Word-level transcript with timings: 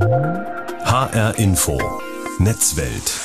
HR 0.00 1.34
Info 1.36 1.78
Netzwelt. 2.38 3.20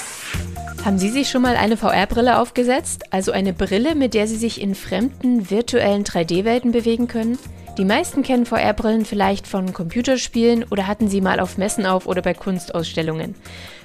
Haben 0.84 1.00
Sie 1.00 1.08
sich 1.08 1.30
schon 1.30 1.42
mal 1.42 1.56
eine 1.56 1.78
VR-Brille 1.78 2.38
aufgesetzt? 2.38 3.04
Also 3.12 3.32
eine 3.32 3.54
Brille, 3.54 3.96
mit 3.96 4.14
der 4.14 4.28
Sie 4.28 4.36
sich 4.36 4.60
in 4.60 4.76
fremden 4.76 5.50
virtuellen 5.50 6.04
3D-Welten 6.04 6.74
bewegen 6.74 7.08
können? 7.08 7.40
Die 7.78 7.84
meisten 7.84 8.24
kennen 8.24 8.46
VR-Brillen 8.46 9.04
vielleicht 9.04 9.48
von 9.48 9.74
Computerspielen 9.74 10.64
oder 10.72 10.88
hatten 10.88 11.10
sie 11.10 11.20
mal 11.20 11.42
auf 11.42 11.58
Messen 11.58 11.86
auf 11.86 12.08
oder 12.08 12.22
bei 12.22 12.34
Kunstausstellungen. 12.34 13.36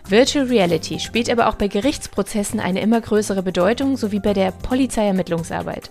Virtual 0.09 0.47
Reality 0.47 1.01
spielt 1.01 1.29
aber 1.29 1.49
auch 1.49 1.57
bei 1.57 1.67
Gerichtsprozessen 1.67 2.61
eine 2.61 2.83
immer 2.83 3.01
größere 3.01 3.43
Bedeutung, 3.43 3.97
sowie 3.97 4.21
bei 4.21 4.33
der 4.33 4.53
Polizeiermittlungsarbeit. 4.53 5.91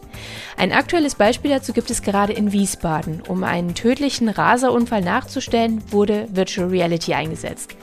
Ein 0.56 0.72
aktuelles 0.72 1.16
Beispiel 1.16 1.52
dazu 1.52 1.74
gibt 1.74 1.92
es 1.92 2.02
gerade 2.02 2.32
in 2.32 2.54
Wiesbaden. 2.54 3.22
Um 3.28 3.44
einen 3.44 3.76
tödlichen 3.76 4.30
Raserunfall 4.30 5.02
nachzustellen, 5.02 5.84
wurde 5.92 6.28
Virtual 6.32 6.70
Reality 6.70 7.14
eingesetzt. 7.14 7.76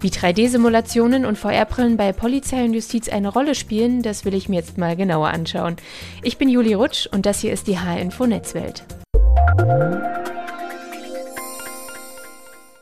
Wie 0.00 0.10
3D-Simulationen 0.10 1.24
und 1.24 1.38
VR-Brillen 1.38 1.96
bei 1.96 2.12
Polizei 2.12 2.64
und 2.64 2.74
Justiz 2.74 3.08
eine 3.08 3.28
Rolle 3.28 3.54
spielen, 3.54 4.02
das 4.02 4.26
will 4.26 4.34
ich 4.34 4.50
mir 4.50 4.56
jetzt 4.56 4.76
mal 4.76 4.94
genauer 4.94 5.28
anschauen. 5.28 5.76
Ich 6.22 6.36
bin 6.36 6.50
Juli 6.50 6.74
Rutsch 6.74 7.06
und 7.06 7.24
das 7.24 7.40
hier 7.40 7.52
ist 7.52 7.66
die 7.66 7.78
H-Info 7.78 8.26
Netzwelt. 8.26 8.84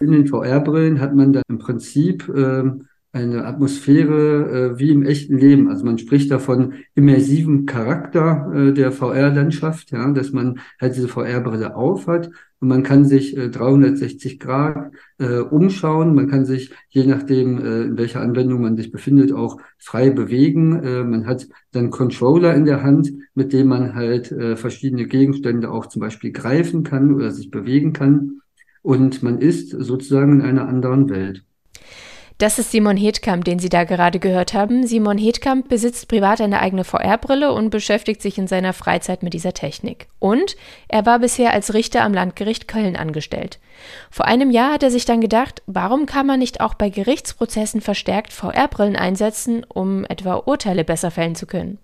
In 0.00 0.10
den 0.10 0.26
VR-Brillen 0.26 1.00
hat 1.00 1.14
man 1.14 1.32
dann 1.32 1.44
im 1.48 1.58
Prinzip 1.58 2.28
äh, 2.28 2.64
eine 3.12 3.44
Atmosphäre 3.44 4.72
äh, 4.74 4.78
wie 4.78 4.90
im 4.90 5.04
echten 5.04 5.36
Leben. 5.36 5.68
Also 5.68 5.84
man 5.84 5.98
spricht 5.98 6.30
davon 6.30 6.74
immersivem 6.94 7.66
Charakter 7.66 8.50
äh, 8.54 8.72
der 8.72 8.90
VR-Landschaft, 8.92 9.90
ja, 9.90 10.10
dass 10.10 10.32
man 10.32 10.60
halt 10.80 10.96
diese 10.96 11.08
VR-Brille 11.08 11.76
aufhat 11.76 12.30
und 12.62 12.68
man 12.68 12.84
kann 12.84 13.04
sich 13.04 13.36
äh, 13.36 13.50
360 13.50 14.38
Grad 14.38 14.92
äh, 15.18 15.38
umschauen. 15.38 16.14
Man 16.14 16.28
kann 16.28 16.44
sich, 16.44 16.70
je 16.90 17.04
nachdem, 17.04 17.58
äh, 17.58 17.82
in 17.82 17.98
welcher 17.98 18.20
Anwendung 18.20 18.62
man 18.62 18.76
sich 18.76 18.92
befindet, 18.92 19.32
auch 19.32 19.60
frei 19.78 20.10
bewegen. 20.10 20.80
Äh, 20.84 21.02
man 21.02 21.26
hat 21.26 21.48
dann 21.72 21.90
Controller 21.90 22.54
in 22.54 22.64
der 22.64 22.84
Hand, 22.84 23.12
mit 23.34 23.52
dem 23.52 23.66
man 23.66 23.96
halt 23.96 24.30
äh, 24.30 24.54
verschiedene 24.54 25.06
Gegenstände 25.06 25.72
auch 25.72 25.86
zum 25.86 25.98
Beispiel 25.98 26.30
greifen 26.30 26.84
kann 26.84 27.12
oder 27.12 27.32
sich 27.32 27.50
bewegen 27.50 27.92
kann. 27.92 28.42
Und 28.80 29.24
man 29.24 29.38
ist 29.38 29.70
sozusagen 29.70 30.34
in 30.34 30.42
einer 30.42 30.68
anderen 30.68 31.10
Welt. 31.10 31.44
Das 32.42 32.58
ist 32.58 32.72
Simon 32.72 32.96
Hedkamp, 32.96 33.44
den 33.44 33.60
Sie 33.60 33.68
da 33.68 33.84
gerade 33.84 34.18
gehört 34.18 34.52
haben. 34.52 34.84
Simon 34.84 35.16
Hedkamp 35.16 35.68
besitzt 35.68 36.08
privat 36.08 36.40
eine 36.40 36.58
eigene 36.58 36.82
VR-Brille 36.82 37.52
und 37.52 37.70
beschäftigt 37.70 38.20
sich 38.20 38.36
in 38.36 38.48
seiner 38.48 38.72
Freizeit 38.72 39.22
mit 39.22 39.32
dieser 39.32 39.52
Technik. 39.52 40.08
Und 40.18 40.56
er 40.88 41.06
war 41.06 41.20
bisher 41.20 41.52
als 41.52 41.72
Richter 41.72 42.02
am 42.02 42.12
Landgericht 42.12 42.66
Köln 42.66 42.96
angestellt. 42.96 43.60
Vor 44.10 44.26
einem 44.26 44.50
Jahr 44.50 44.72
hat 44.72 44.82
er 44.82 44.90
sich 44.90 45.04
dann 45.04 45.20
gedacht, 45.20 45.62
warum 45.68 46.04
kann 46.04 46.26
man 46.26 46.40
nicht 46.40 46.60
auch 46.60 46.74
bei 46.74 46.88
Gerichtsprozessen 46.90 47.80
verstärkt 47.80 48.32
VR-Brillen 48.32 48.96
einsetzen, 48.96 49.64
um 49.68 50.04
etwa 50.06 50.34
Urteile 50.34 50.82
besser 50.82 51.12
fällen 51.12 51.36
zu 51.36 51.46
können? 51.46 51.78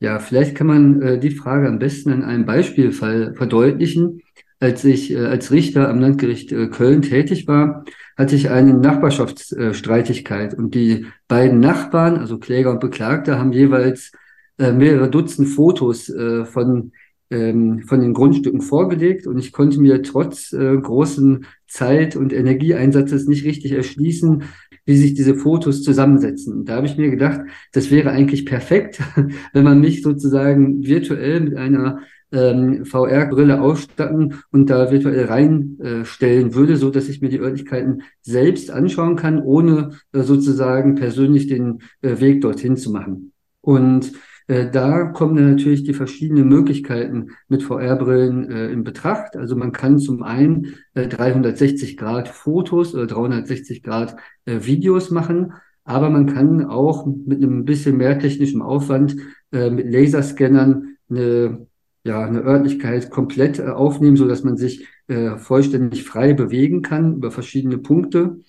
Ja, 0.00 0.20
vielleicht 0.20 0.54
kann 0.54 0.68
man 0.68 1.02
äh, 1.02 1.18
die 1.18 1.32
Frage 1.32 1.68
am 1.68 1.78
besten 1.78 2.12
in 2.12 2.24
einem 2.24 2.46
Beispielfall 2.46 3.34
verdeutlichen. 3.34 4.22
Als 4.60 4.84
ich 4.84 5.12
äh, 5.12 5.18
als 5.18 5.52
Richter 5.52 5.88
am 5.88 6.00
Landgericht 6.00 6.50
äh, 6.50 6.66
Köln 6.66 7.02
tätig 7.02 7.46
war, 7.46 7.84
hatte 8.16 8.34
ich 8.34 8.50
eine 8.50 8.74
Nachbarschaftsstreitigkeit 8.74 10.54
und 10.54 10.74
die 10.74 11.06
beiden 11.28 11.60
Nachbarn, 11.60 12.16
also 12.16 12.38
Kläger 12.38 12.72
und 12.72 12.80
Beklagter, 12.80 13.38
haben 13.38 13.52
jeweils 13.52 14.10
äh, 14.58 14.72
mehrere 14.72 15.08
Dutzend 15.08 15.48
Fotos 15.48 16.12
von 16.44 16.92
ähm, 17.30 17.82
von 17.82 18.00
den 18.00 18.14
Grundstücken 18.14 18.62
vorgelegt 18.62 19.26
und 19.26 19.38
ich 19.38 19.52
konnte 19.52 19.80
mir 19.80 20.02
trotz 20.02 20.50
großen 20.50 21.44
Zeit- 21.66 22.16
und 22.16 22.32
Energieeinsatzes 22.32 23.28
nicht 23.28 23.44
richtig 23.44 23.72
erschließen, 23.72 24.44
wie 24.86 24.96
sich 24.96 25.12
diese 25.12 25.34
Fotos 25.34 25.82
zusammensetzen. 25.82 26.54
Und 26.54 26.68
da 26.70 26.76
habe 26.76 26.86
ich 26.86 26.96
mir 26.96 27.10
gedacht, 27.10 27.42
das 27.72 27.90
wäre 27.90 28.10
eigentlich 28.10 28.46
perfekt, 28.46 29.02
wenn 29.52 29.64
man 29.64 29.80
mich 29.80 30.00
sozusagen 30.02 30.82
virtuell 30.86 31.40
mit 31.40 31.56
einer 31.56 32.00
ähm, 32.32 32.84
VR-Brille 32.84 33.60
ausstatten 33.60 34.34
und 34.50 34.70
da 34.70 34.90
virtuell 34.90 35.26
reinstellen 35.26 36.50
äh, 36.50 36.54
würde, 36.54 36.76
so 36.76 36.90
dass 36.90 37.08
ich 37.08 37.20
mir 37.20 37.28
die 37.28 37.40
Örtlichkeiten 37.40 38.02
selbst 38.20 38.70
anschauen 38.70 39.16
kann, 39.16 39.42
ohne 39.42 39.90
äh, 40.12 40.22
sozusagen 40.22 40.94
persönlich 40.94 41.46
den 41.46 41.80
äh, 42.02 42.20
Weg 42.20 42.40
dorthin 42.40 42.76
zu 42.76 42.90
machen. 42.90 43.32
Und 43.60 44.12
äh, 44.48 44.70
da 44.70 45.04
kommen 45.04 45.36
dann 45.36 45.50
natürlich 45.50 45.84
die 45.84 45.94
verschiedenen 45.94 46.48
Möglichkeiten 46.48 47.32
mit 47.48 47.62
VR-Brillen 47.62 48.50
äh, 48.50 48.68
in 48.70 48.82
Betracht. 48.82 49.36
Also 49.36 49.56
man 49.56 49.72
kann 49.72 49.98
zum 49.98 50.22
einen 50.22 50.74
äh, 50.94 51.06
360 51.06 51.96
Grad 51.96 52.28
Fotos 52.28 52.94
oder 52.94 53.06
360 53.06 53.82
Grad 53.82 54.16
äh, 54.46 54.60
Videos 54.62 55.10
machen, 55.10 55.52
aber 55.84 56.10
man 56.10 56.26
kann 56.26 56.64
auch 56.64 57.06
mit 57.06 57.42
einem 57.42 57.64
bisschen 57.64 57.96
mehr 57.98 58.18
technischem 58.18 58.62
Aufwand 58.62 59.16
äh, 59.52 59.70
mit 59.70 59.90
Laserscannern 59.92 60.96
eine 61.10 61.67
ja, 62.08 62.24
eine 62.24 62.40
Örtlichkeit 62.40 63.10
komplett 63.10 63.58
äh, 63.58 63.68
aufnehmen, 63.68 64.16
so 64.16 64.26
dass 64.26 64.42
man 64.42 64.56
sich 64.56 64.86
äh, 65.08 65.36
vollständig 65.36 66.04
frei 66.04 66.32
bewegen 66.32 66.80
kann 66.80 67.16
über 67.16 67.30
verschiedene 67.30 67.76
Punkte. 67.78 68.40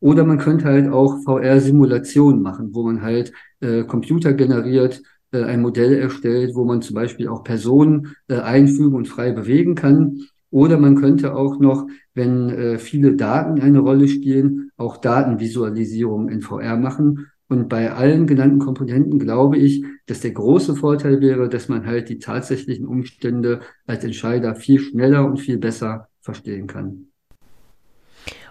Oder 0.00 0.24
man 0.24 0.38
könnte 0.38 0.64
halt 0.64 0.88
auch 0.88 1.22
VR-Simulationen 1.22 2.40
machen, 2.42 2.70
wo 2.74 2.82
man 2.84 3.02
halt 3.02 3.32
äh, 3.60 3.84
Computer 3.84 4.32
generiert, 4.32 5.02
äh, 5.30 5.42
ein 5.42 5.60
Modell 5.60 5.92
erstellt, 5.92 6.54
wo 6.54 6.64
man 6.64 6.80
zum 6.80 6.94
Beispiel 6.94 7.28
auch 7.28 7.44
Personen 7.44 8.16
äh, 8.28 8.40
einfügen 8.40 8.96
und 8.96 9.08
frei 9.08 9.30
bewegen 9.32 9.74
kann. 9.74 10.20
Oder 10.50 10.78
man 10.78 10.96
könnte 10.96 11.36
auch 11.36 11.60
noch, 11.60 11.86
wenn 12.14 12.48
äh, 12.48 12.78
viele 12.78 13.14
Daten 13.14 13.60
eine 13.60 13.80
Rolle 13.80 14.08
spielen, 14.08 14.70
auch 14.78 14.96
Datenvisualisierung 14.96 16.30
in 16.30 16.40
VR 16.40 16.78
machen 16.78 17.26
und 17.52 17.68
bei 17.68 17.92
allen 17.92 18.26
genannten 18.26 18.58
Komponenten 18.58 19.18
glaube 19.18 19.58
ich, 19.58 19.84
dass 20.06 20.20
der 20.20 20.30
große 20.30 20.74
Vorteil 20.74 21.20
wäre, 21.20 21.50
dass 21.50 21.68
man 21.68 21.86
halt 21.86 22.08
die 22.08 22.18
tatsächlichen 22.18 22.86
Umstände 22.86 23.60
als 23.86 24.02
Entscheider 24.04 24.54
viel 24.54 24.80
schneller 24.80 25.26
und 25.26 25.36
viel 25.36 25.58
besser 25.58 26.08
verstehen 26.20 26.66
kann. 26.66 27.08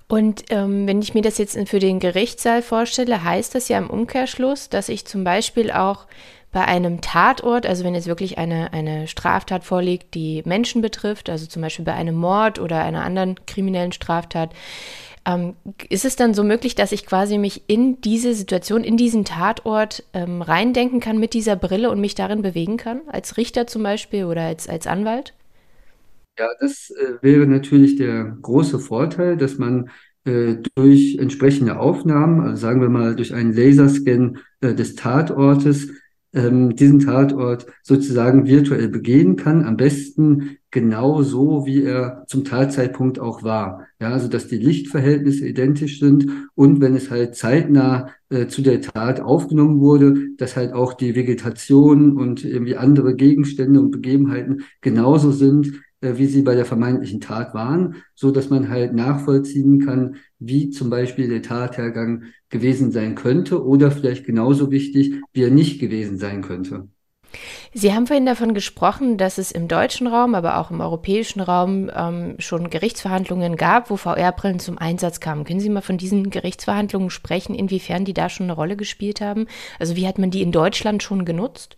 Und 0.07 0.43
ähm, 0.49 0.87
wenn 0.87 1.01
ich 1.01 1.13
mir 1.15 1.23
das 1.23 1.39
jetzt 1.39 1.57
für 1.67 1.79
den 1.79 1.99
Gerichtssaal 1.99 2.61
vorstelle, 2.61 3.23
heißt 3.23 3.55
das 3.55 3.69
ja 3.69 3.79
im 3.79 3.89
Umkehrschluss, 3.89 4.69
dass 4.69 4.87
ich 4.87 5.05
zum 5.05 5.23
Beispiel 5.23 5.71
auch 5.71 6.05
bei 6.51 6.65
einem 6.65 7.01
Tatort, 7.01 7.65
also 7.65 7.83
wenn 7.83 7.95
jetzt 7.95 8.07
wirklich 8.07 8.37
eine, 8.37 8.73
eine 8.73 9.07
Straftat 9.07 9.63
vorliegt, 9.63 10.13
die 10.13 10.43
Menschen 10.45 10.81
betrifft, 10.81 11.29
also 11.29 11.47
zum 11.47 11.61
Beispiel 11.61 11.85
bei 11.85 11.93
einem 11.93 12.15
Mord 12.15 12.59
oder 12.59 12.83
einer 12.83 13.03
anderen 13.03 13.35
kriminellen 13.47 13.93
Straftat, 13.93 14.51
ähm, 15.25 15.55
ist 15.89 16.05
es 16.05 16.15
dann 16.15 16.33
so 16.33 16.43
möglich, 16.43 16.75
dass 16.75 16.91
ich 16.91 17.05
quasi 17.05 17.37
mich 17.37 17.63
in 17.67 18.01
diese 18.01 18.33
Situation, 18.33 18.83
in 18.83 18.97
diesen 18.97 19.25
Tatort 19.25 20.03
ähm, 20.13 20.41
reindenken 20.41 20.99
kann 20.99 21.19
mit 21.19 21.33
dieser 21.33 21.55
Brille 21.55 21.91
und 21.91 22.01
mich 22.01 22.15
darin 22.15 22.41
bewegen 22.41 22.77
kann? 22.77 23.01
Als 23.07 23.37
Richter 23.37 23.67
zum 23.67 23.83
Beispiel 23.83 24.25
oder 24.25 24.43
als, 24.43 24.67
als 24.67 24.87
Anwalt? 24.87 25.33
Ja, 26.39 26.47
das 26.59 26.89
äh, 26.91 27.21
wäre 27.21 27.45
natürlich 27.45 27.97
der 27.97 28.37
große 28.41 28.79
Vorteil, 28.79 29.37
dass 29.37 29.57
man 29.57 29.89
äh, 30.23 30.55
durch 30.75 31.17
entsprechende 31.19 31.79
Aufnahmen, 31.79 32.41
also 32.41 32.55
sagen 32.55 32.81
wir 32.81 32.89
mal 32.89 33.15
durch 33.15 33.33
einen 33.33 33.53
Laserscan 33.53 34.39
äh, 34.61 34.73
des 34.73 34.95
Tatortes, 34.95 35.89
ähm, 36.33 36.75
diesen 36.75 36.99
Tatort 36.99 37.65
sozusagen 37.83 38.47
virtuell 38.47 38.87
begehen 38.87 39.35
kann, 39.35 39.65
am 39.65 39.77
besten 39.77 40.57
genau 40.71 41.21
so, 41.21 41.65
wie 41.65 41.83
er 41.83 42.23
zum 42.27 42.45
Tatzeitpunkt 42.45 43.19
auch 43.19 43.43
war. 43.43 43.87
Ja, 43.99 44.09
also 44.11 44.27
dass 44.27 44.47
die 44.47 44.57
Lichtverhältnisse 44.57 45.47
identisch 45.47 45.99
sind 45.99 46.49
und 46.55 46.79
wenn 46.79 46.95
es 46.95 47.11
halt 47.11 47.35
zeitnah 47.35 48.11
äh, 48.29 48.47
zu 48.47 48.61
der 48.61 48.81
Tat 48.81 49.19
aufgenommen 49.19 49.81
wurde, 49.81 50.29
dass 50.37 50.55
halt 50.55 50.73
auch 50.73 50.93
die 50.93 51.15
Vegetation 51.15 52.17
und 52.17 52.45
irgendwie 52.45 52.77
andere 52.77 53.15
Gegenstände 53.15 53.81
und 53.81 53.91
Begebenheiten 53.91 54.63
genauso 54.79 55.31
sind, 55.31 55.81
wie 56.01 56.25
sie 56.25 56.41
bei 56.41 56.55
der 56.55 56.65
vermeintlichen 56.65 57.21
Tat 57.21 57.53
waren, 57.53 57.95
so 58.15 58.31
dass 58.31 58.49
man 58.49 58.69
halt 58.69 58.93
nachvollziehen 58.93 59.85
kann, 59.85 60.15
wie 60.39 60.69
zum 60.69 60.89
Beispiel 60.89 61.29
der 61.29 61.43
Tathergang 61.43 62.23
gewesen 62.49 62.91
sein 62.91 63.15
könnte 63.15 63.63
oder 63.63 63.91
vielleicht 63.91 64.25
genauso 64.25 64.71
wichtig, 64.71 65.13
wie 65.33 65.43
er 65.43 65.51
nicht 65.51 65.79
gewesen 65.79 66.17
sein 66.17 66.41
könnte. 66.41 66.87
Sie 67.73 67.93
haben 67.93 68.07
vorhin 68.07 68.25
davon 68.25 68.53
gesprochen, 68.53 69.17
dass 69.17 69.37
es 69.37 69.51
im 69.51 69.69
deutschen 69.69 70.07
Raum, 70.07 70.35
aber 70.35 70.57
auch 70.57 70.71
im 70.71 70.81
europäischen 70.81 71.39
Raum 71.39 71.89
ähm, 71.95 72.35
schon 72.39 72.69
Gerichtsverhandlungen 72.69 73.55
gab, 73.55 73.89
wo 73.89 73.95
VR-Brillen 73.95 74.59
zum 74.59 74.77
Einsatz 74.77 75.21
kamen. 75.21 75.45
Können 75.45 75.61
Sie 75.61 75.69
mal 75.69 75.81
von 75.81 75.97
diesen 75.97 76.29
Gerichtsverhandlungen 76.29 77.09
sprechen, 77.09 77.55
inwiefern 77.55 78.03
die 78.03 78.13
da 78.13 78.27
schon 78.27 78.47
eine 78.47 78.53
Rolle 78.53 78.75
gespielt 78.75 79.21
haben? 79.21 79.47
Also 79.79 79.95
wie 79.95 80.07
hat 80.07 80.17
man 80.17 80.31
die 80.31 80.41
in 80.41 80.51
Deutschland 80.51 81.01
schon 81.01 81.23
genutzt? 81.23 81.77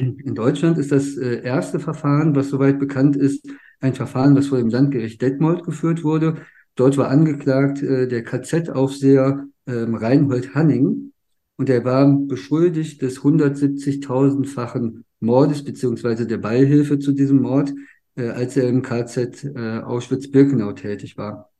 In 0.00 0.34
Deutschland 0.34 0.78
ist 0.78 0.92
das 0.92 1.16
äh, 1.18 1.42
erste 1.42 1.78
Verfahren, 1.78 2.34
was 2.34 2.48
soweit 2.48 2.78
bekannt 2.78 3.16
ist, 3.16 3.46
ein 3.80 3.94
Verfahren, 3.94 4.34
das 4.34 4.46
vor 4.46 4.58
dem 4.58 4.70
Landgericht 4.70 5.20
Detmold 5.20 5.62
geführt 5.62 6.02
wurde. 6.04 6.36
Dort 6.74 6.96
war 6.96 7.08
angeklagt 7.08 7.82
äh, 7.82 8.08
der 8.08 8.24
KZ-Aufseher 8.24 9.46
ähm, 9.66 9.94
Reinhold 9.94 10.54
Hanning 10.54 11.12
und 11.56 11.68
er 11.68 11.84
war 11.84 12.10
beschuldigt 12.10 13.02
des 13.02 13.20
170.000-fachen 13.20 15.04
Mordes 15.20 15.64
beziehungsweise 15.64 16.26
der 16.26 16.38
Beihilfe 16.38 16.98
zu 16.98 17.12
diesem 17.12 17.42
Mord, 17.42 17.74
äh, 18.16 18.28
als 18.28 18.56
er 18.56 18.68
im 18.68 18.80
KZ 18.80 19.54
Auschwitz-Birkenau 19.84 20.72
tätig 20.72 21.18
war. 21.18 21.50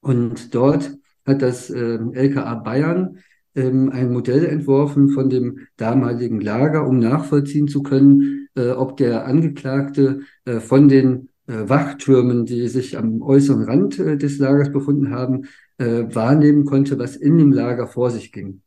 Und 0.00 0.54
dort 0.54 0.96
hat 1.24 1.42
das 1.42 1.70
äh, 1.70 1.98
LKA 2.12 2.54
Bayern 2.56 3.18
ähm, 3.56 3.90
ein 3.90 4.12
Modell 4.12 4.44
entworfen 4.44 5.08
von 5.08 5.28
dem 5.28 5.58
damaligen 5.76 6.40
Lager, 6.40 6.86
um 6.86 6.98
nachvollziehen 6.98 7.68
zu 7.68 7.82
können, 7.82 8.48
äh, 8.54 8.70
ob 8.70 8.96
der 8.96 9.26
Angeklagte 9.26 10.20
äh, 10.44 10.60
von 10.60 10.88
den 10.88 11.30
äh, 11.46 11.68
Wachtürmen, 11.68 12.44
die 12.44 12.68
sich 12.68 12.96
am 12.98 13.22
äußeren 13.22 13.64
Rand 13.64 13.98
äh, 13.98 14.16
des 14.16 14.38
Lagers 14.38 14.70
befunden 14.70 15.10
haben, 15.10 15.46
äh, 15.78 16.04
wahrnehmen 16.14 16.64
konnte, 16.64 16.98
was 16.98 17.16
in 17.16 17.38
dem 17.38 17.52
Lager 17.52 17.86
vor 17.86 18.10
sich 18.10 18.32
ging. 18.32 18.62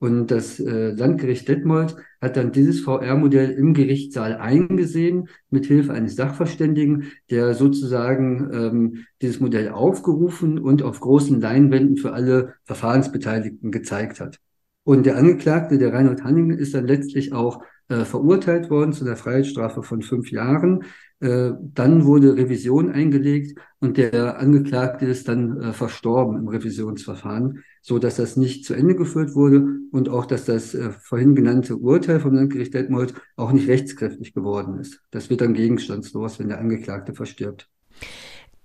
Und 0.00 0.30
das 0.30 0.60
äh, 0.60 0.90
Landgericht 0.92 1.48
Detmold 1.48 1.96
hat 2.20 2.36
dann 2.36 2.52
dieses 2.52 2.80
VR-Modell 2.80 3.50
im 3.50 3.74
Gerichtssaal 3.74 4.36
eingesehen, 4.36 5.28
mit 5.50 5.66
Hilfe 5.66 5.92
eines 5.92 6.14
Sachverständigen, 6.14 7.10
der 7.30 7.54
sozusagen 7.54 8.50
ähm, 8.52 9.04
dieses 9.20 9.40
Modell 9.40 9.70
aufgerufen 9.70 10.58
und 10.58 10.82
auf 10.82 11.00
großen 11.00 11.40
Leinwänden 11.40 11.96
für 11.96 12.12
alle 12.12 12.54
Verfahrensbeteiligten 12.64 13.72
gezeigt 13.72 14.20
hat. 14.20 14.38
Und 14.84 15.04
der 15.04 15.16
Angeklagte, 15.16 15.78
der 15.78 15.92
Reinhold 15.92 16.24
Hanning, 16.24 16.50
ist 16.50 16.74
dann 16.74 16.86
letztlich 16.86 17.32
auch 17.32 17.62
äh, 17.88 18.04
verurteilt 18.04 18.70
worden 18.70 18.92
zu 18.92 19.04
einer 19.04 19.16
Freiheitsstrafe 19.16 19.82
von 19.82 20.02
fünf 20.02 20.30
Jahren. 20.30 20.84
Äh, 21.20 21.52
dann 21.60 22.04
wurde 22.04 22.36
Revision 22.36 22.92
eingelegt 22.92 23.58
und 23.80 23.96
der 23.96 24.38
Angeklagte 24.38 25.06
ist 25.06 25.26
dann 25.26 25.60
äh, 25.60 25.72
verstorben 25.72 26.38
im 26.38 26.48
Revisionsverfahren, 26.48 27.64
so 27.88 27.98
dass 27.98 28.16
das 28.16 28.36
nicht 28.36 28.66
zu 28.66 28.74
Ende 28.74 28.94
geführt 28.94 29.34
wurde 29.34 29.66
und 29.92 30.10
auch, 30.10 30.26
dass 30.26 30.44
das 30.44 30.74
äh, 30.74 30.90
vorhin 30.90 31.34
genannte 31.34 31.74
Urteil 31.74 32.20
vom 32.20 32.34
Landgericht 32.34 32.74
Detmold 32.74 33.14
auch 33.34 33.50
nicht 33.50 33.66
rechtskräftig 33.66 34.34
geworden 34.34 34.78
ist. 34.78 35.00
Das 35.10 35.30
wird 35.30 35.40
dann 35.40 35.54
gegenstandslos, 35.54 36.38
wenn 36.38 36.50
der 36.50 36.58
Angeklagte 36.58 37.14
verstirbt. 37.14 37.66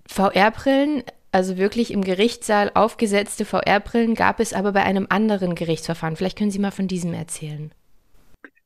VR-Brillen, 0.09 1.03
also 1.31 1.57
wirklich 1.57 1.91
im 1.91 2.01
Gerichtssaal 2.01 2.71
aufgesetzte 2.73 3.45
VR-Brillen, 3.45 4.13
gab 4.13 4.41
es 4.41 4.51
aber 4.51 4.73
bei 4.73 4.83
einem 4.83 5.07
anderen 5.07 5.55
Gerichtsverfahren. 5.55 6.17
Vielleicht 6.17 6.37
können 6.37 6.51
Sie 6.51 6.59
mal 6.59 6.71
von 6.71 6.89
diesem 6.89 7.13
erzählen. 7.13 7.71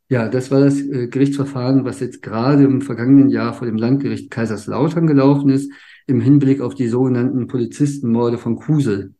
Ja, 0.10 0.28
das 0.28 0.50
war 0.50 0.62
das 0.62 0.82
äh, 0.82 1.08
Gerichtsverfahren, 1.08 1.86
was 1.86 2.00
jetzt 2.00 2.24
gerade 2.24 2.64
im 2.64 2.82
vergangenen 2.82 3.30
Jahr 3.30 3.54
vor 3.54 3.68
dem 3.68 3.78
Landgericht 3.78 4.32
Kaiserslautern 4.32 5.06
gelaufen 5.06 5.52
ist, 5.52 5.72
im 6.08 6.20
Hinblick 6.20 6.62
auf 6.62 6.74
die 6.74 6.88
sogenannten 6.88 7.46
Polizistenmorde 7.46 8.40
von 8.40 8.56
Kusel. 8.56 9.14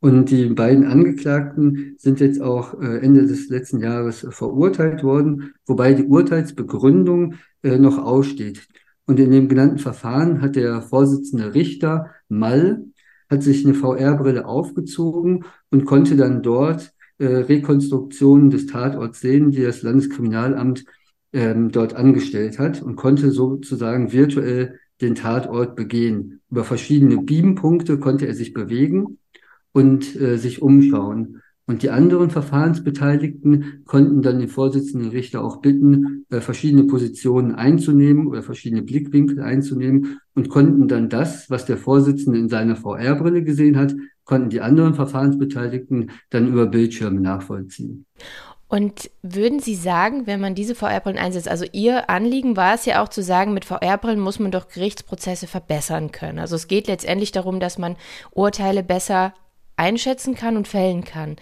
Und 0.00 0.30
die 0.30 0.46
beiden 0.46 0.84
Angeklagten 0.84 1.96
sind 1.98 2.20
jetzt 2.20 2.40
auch 2.40 2.80
äh, 2.80 2.98
Ende 2.98 3.26
des 3.26 3.48
letzten 3.48 3.80
Jahres 3.80 4.26
verurteilt 4.30 5.02
worden, 5.02 5.54
wobei 5.66 5.94
die 5.94 6.04
Urteilsbegründung 6.04 7.34
äh, 7.62 7.78
noch 7.78 7.98
aussteht. 7.98 8.68
Und 9.06 9.18
in 9.20 9.30
dem 9.30 9.48
genannten 9.48 9.78
Verfahren 9.78 10.42
hat 10.42 10.56
der 10.56 10.82
Vorsitzende 10.82 11.54
Richter 11.54 12.10
Mall 12.28 12.84
hat 13.28 13.42
sich 13.42 13.64
eine 13.64 13.74
VR-Brille 13.74 14.46
aufgezogen 14.46 15.44
und 15.70 15.84
konnte 15.84 16.16
dann 16.16 16.42
dort 16.42 16.92
äh, 17.18 17.26
Rekonstruktionen 17.26 18.50
des 18.50 18.66
Tatorts 18.66 19.20
sehen, 19.20 19.50
die 19.50 19.62
das 19.62 19.82
Landeskriminalamt 19.82 20.84
ähm, 21.32 21.70
dort 21.72 21.94
angestellt 21.94 22.58
hat 22.58 22.82
und 22.82 22.96
konnte 22.96 23.30
sozusagen 23.30 24.12
virtuell 24.12 24.78
den 25.00 25.14
Tatort 25.14 25.74
begehen. 25.76 26.40
Über 26.50 26.64
verschiedene 26.64 27.22
Beampunkte 27.22 27.98
konnte 27.98 28.26
er 28.26 28.34
sich 28.34 28.52
bewegen 28.52 29.18
und 29.76 30.18
äh, 30.18 30.38
sich 30.38 30.62
umschauen. 30.62 31.42
Und 31.66 31.82
die 31.82 31.90
anderen 31.90 32.30
Verfahrensbeteiligten 32.30 33.82
konnten 33.84 34.22
dann 34.22 34.38
den 34.38 34.48
Vorsitzenden 34.48 35.10
Richter 35.10 35.44
auch 35.44 35.58
bitten, 35.58 36.24
äh, 36.30 36.40
verschiedene 36.40 36.84
Positionen 36.84 37.54
einzunehmen 37.54 38.26
oder 38.26 38.42
verschiedene 38.42 38.80
Blickwinkel 38.80 39.42
einzunehmen 39.42 40.18
und 40.34 40.48
konnten 40.48 40.88
dann 40.88 41.10
das, 41.10 41.50
was 41.50 41.66
der 41.66 41.76
Vorsitzende 41.76 42.38
in 42.38 42.48
seiner 42.48 42.74
VR-Brille 42.74 43.42
gesehen 43.42 43.76
hat, 43.76 43.94
konnten 44.24 44.48
die 44.48 44.62
anderen 44.62 44.94
Verfahrensbeteiligten 44.94 46.10
dann 46.30 46.48
über 46.48 46.64
Bildschirme 46.64 47.20
nachvollziehen. 47.20 48.06
Und 48.68 49.10
würden 49.22 49.60
Sie 49.60 49.74
sagen, 49.74 50.26
wenn 50.26 50.40
man 50.40 50.54
diese 50.54 50.74
VR-Brillen 50.74 51.18
einsetzt, 51.18 51.48
also 51.48 51.66
Ihr 51.72 52.08
Anliegen 52.08 52.56
war 52.56 52.74
es 52.74 52.86
ja 52.86 53.02
auch 53.02 53.08
zu 53.08 53.22
sagen, 53.22 53.52
mit 53.52 53.66
VR-Brillen 53.66 54.20
muss 54.20 54.38
man 54.38 54.52
doch 54.52 54.68
Gerichtsprozesse 54.68 55.46
verbessern 55.46 56.12
können. 56.12 56.38
Also 56.38 56.56
es 56.56 56.66
geht 56.66 56.86
letztendlich 56.86 57.30
darum, 57.30 57.60
dass 57.60 57.76
man 57.76 57.96
Urteile 58.32 58.82
besser 58.82 59.34
einschätzen 59.76 60.34
kann 60.34 60.56
und 60.56 60.68
fällen 60.68 61.04
kann. 61.04 61.36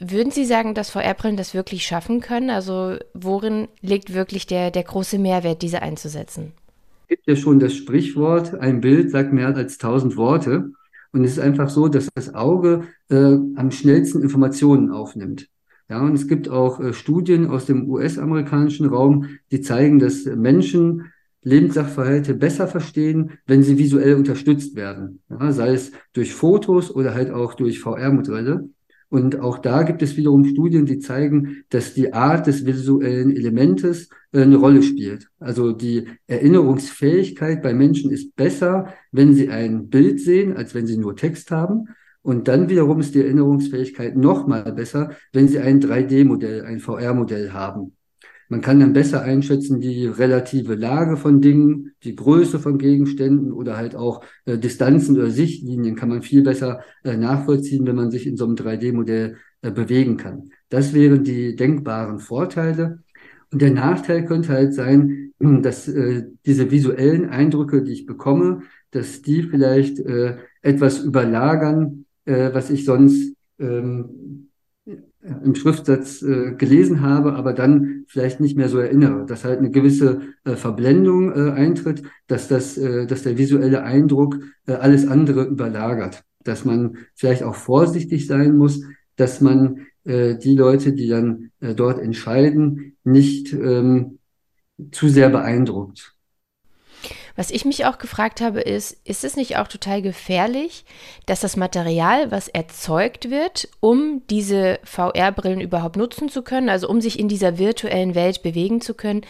Würden 0.00 0.30
Sie 0.30 0.44
sagen, 0.44 0.74
dass 0.74 0.90
VR-Brillen 0.90 1.36
das 1.36 1.54
wirklich 1.54 1.84
schaffen 1.84 2.20
können? 2.20 2.50
Also 2.50 2.96
worin 3.14 3.68
liegt 3.80 4.14
wirklich 4.14 4.46
der, 4.46 4.70
der 4.70 4.84
große 4.84 5.18
Mehrwert, 5.18 5.62
diese 5.62 5.82
einzusetzen? 5.82 6.52
Es 7.02 7.08
gibt 7.08 7.26
ja 7.26 7.36
schon 7.36 7.58
das 7.58 7.74
Sprichwort, 7.74 8.54
ein 8.54 8.80
Bild 8.80 9.10
sagt 9.10 9.32
mehr 9.32 9.54
als 9.54 9.78
tausend 9.78 10.16
Worte. 10.16 10.70
Und 11.12 11.24
es 11.24 11.32
ist 11.32 11.38
einfach 11.38 11.70
so, 11.70 11.88
dass 11.88 12.08
das 12.14 12.34
Auge 12.34 12.84
äh, 13.08 13.16
am 13.16 13.70
schnellsten 13.70 14.22
Informationen 14.22 14.90
aufnimmt. 14.90 15.48
Ja, 15.88 16.02
und 16.02 16.14
es 16.14 16.28
gibt 16.28 16.50
auch 16.50 16.80
äh, 16.80 16.92
Studien 16.92 17.46
aus 17.46 17.64
dem 17.64 17.88
US-amerikanischen 17.88 18.86
Raum, 18.86 19.26
die 19.50 19.62
zeigen, 19.62 19.98
dass 19.98 20.26
Menschen 20.26 21.12
Lebenssachverhalte 21.48 22.34
besser 22.34 22.68
verstehen, 22.68 23.32
wenn 23.46 23.62
sie 23.62 23.78
visuell 23.78 24.14
unterstützt 24.14 24.76
werden. 24.76 25.20
Ja, 25.30 25.50
sei 25.52 25.72
es 25.72 25.92
durch 26.12 26.34
Fotos 26.34 26.94
oder 26.94 27.14
halt 27.14 27.30
auch 27.30 27.54
durch 27.54 27.80
VR-Modelle. 27.80 28.68
Und 29.10 29.40
auch 29.40 29.58
da 29.58 29.84
gibt 29.84 30.02
es 30.02 30.18
wiederum 30.18 30.44
Studien, 30.44 30.84
die 30.84 30.98
zeigen, 30.98 31.64
dass 31.70 31.94
die 31.94 32.12
Art 32.12 32.46
des 32.46 32.66
visuellen 32.66 33.34
Elementes 33.34 34.10
äh, 34.32 34.42
eine 34.42 34.56
Rolle 34.56 34.82
spielt. 34.82 35.28
Also 35.40 35.72
die 35.72 36.08
Erinnerungsfähigkeit 36.26 37.62
bei 37.62 37.72
Menschen 37.72 38.10
ist 38.10 38.36
besser, 38.36 38.92
wenn 39.10 39.34
sie 39.34 39.48
ein 39.48 39.88
Bild 39.88 40.20
sehen, 40.20 40.56
als 40.56 40.74
wenn 40.74 40.86
sie 40.86 40.98
nur 40.98 41.16
Text 41.16 41.50
haben. 41.50 41.88
Und 42.20 42.48
dann 42.48 42.68
wiederum 42.68 43.00
ist 43.00 43.14
die 43.14 43.22
Erinnerungsfähigkeit 43.22 44.14
noch 44.14 44.46
mal 44.46 44.70
besser, 44.72 45.12
wenn 45.32 45.48
sie 45.48 45.60
ein 45.60 45.80
3D-Modell, 45.80 46.66
ein 46.66 46.78
VR-Modell 46.78 47.52
haben. 47.52 47.92
Man 48.48 48.62
kann 48.62 48.80
dann 48.80 48.94
besser 48.94 49.22
einschätzen 49.22 49.80
die 49.80 50.06
relative 50.06 50.74
Lage 50.74 51.16
von 51.16 51.40
Dingen, 51.40 51.92
die 52.02 52.16
Größe 52.16 52.58
von 52.58 52.78
Gegenständen 52.78 53.52
oder 53.52 53.76
halt 53.76 53.94
auch 53.94 54.24
äh, 54.46 54.56
Distanzen 54.56 55.16
oder 55.16 55.30
Sichtlinien 55.30 55.96
kann 55.96 56.08
man 56.08 56.22
viel 56.22 56.42
besser 56.42 56.80
äh, 57.04 57.16
nachvollziehen, 57.16 57.86
wenn 57.86 57.96
man 57.96 58.10
sich 58.10 58.26
in 58.26 58.36
so 58.36 58.46
einem 58.46 58.54
3D-Modell 58.54 59.36
äh, 59.60 59.70
bewegen 59.70 60.16
kann. 60.16 60.50
Das 60.70 60.94
wären 60.94 61.24
die 61.24 61.56
denkbaren 61.56 62.20
Vorteile. 62.20 63.02
Und 63.52 63.60
der 63.62 63.72
Nachteil 63.72 64.24
könnte 64.24 64.48
halt 64.52 64.72
sein, 64.72 65.32
dass 65.38 65.86
äh, 65.88 66.24
diese 66.46 66.70
visuellen 66.70 67.28
Eindrücke, 67.28 67.82
die 67.82 67.92
ich 67.92 68.06
bekomme, 68.06 68.62
dass 68.90 69.20
die 69.20 69.42
vielleicht 69.42 69.98
äh, 69.98 70.38
etwas 70.62 71.04
überlagern, 71.04 72.06
äh, 72.24 72.50
was 72.54 72.70
ich 72.70 72.86
sonst 72.86 73.34
ähm, 73.58 74.47
im 75.20 75.54
Schriftsatz 75.54 76.22
äh, 76.22 76.52
gelesen 76.52 77.02
habe, 77.02 77.34
aber 77.34 77.52
dann 77.52 78.04
vielleicht 78.06 78.40
nicht 78.40 78.56
mehr 78.56 78.68
so 78.68 78.78
erinnere, 78.78 79.26
dass 79.26 79.44
halt 79.44 79.58
eine 79.58 79.70
gewisse 79.70 80.20
äh, 80.44 80.54
Verblendung 80.54 81.32
äh, 81.32 81.50
eintritt, 81.52 82.02
dass 82.28 82.48
das, 82.48 82.78
äh, 82.78 83.06
dass 83.06 83.24
der 83.24 83.36
visuelle 83.36 83.82
Eindruck 83.82 84.38
äh, 84.66 84.74
alles 84.74 85.08
andere 85.08 85.44
überlagert, 85.44 86.22
dass 86.44 86.64
man 86.64 86.98
vielleicht 87.14 87.42
auch 87.42 87.56
vorsichtig 87.56 88.26
sein 88.26 88.56
muss, 88.56 88.82
dass 89.16 89.40
man 89.40 89.86
äh, 90.04 90.36
die 90.36 90.56
Leute, 90.56 90.92
die 90.92 91.08
dann 91.08 91.50
äh, 91.60 91.74
dort 91.74 91.98
entscheiden, 91.98 92.96
nicht 93.02 93.52
ähm, 93.52 94.18
zu 94.92 95.08
sehr 95.08 95.30
beeindruckt. 95.30 96.14
Was 97.38 97.52
ich 97.52 97.64
mich 97.64 97.86
auch 97.86 97.98
gefragt 97.98 98.40
habe, 98.40 98.60
ist, 98.60 98.96
ist 99.04 99.22
es 99.22 99.36
nicht 99.36 99.58
auch 99.58 99.68
total 99.68 100.02
gefährlich, 100.02 100.84
dass 101.24 101.38
das 101.38 101.56
Material, 101.56 102.32
was 102.32 102.48
erzeugt 102.48 103.30
wird, 103.30 103.68
um 103.78 104.22
diese 104.28 104.80
VR-Brillen 104.82 105.60
überhaupt 105.60 105.96
nutzen 105.96 106.28
zu 106.28 106.42
können, 106.42 106.68
also 106.68 106.88
um 106.88 107.00
sich 107.00 107.16
in 107.16 107.28
dieser 107.28 107.56
virtuellen 107.56 108.16
Welt 108.16 108.42
bewegen 108.42 108.80
zu 108.80 108.92
können, 108.92 109.20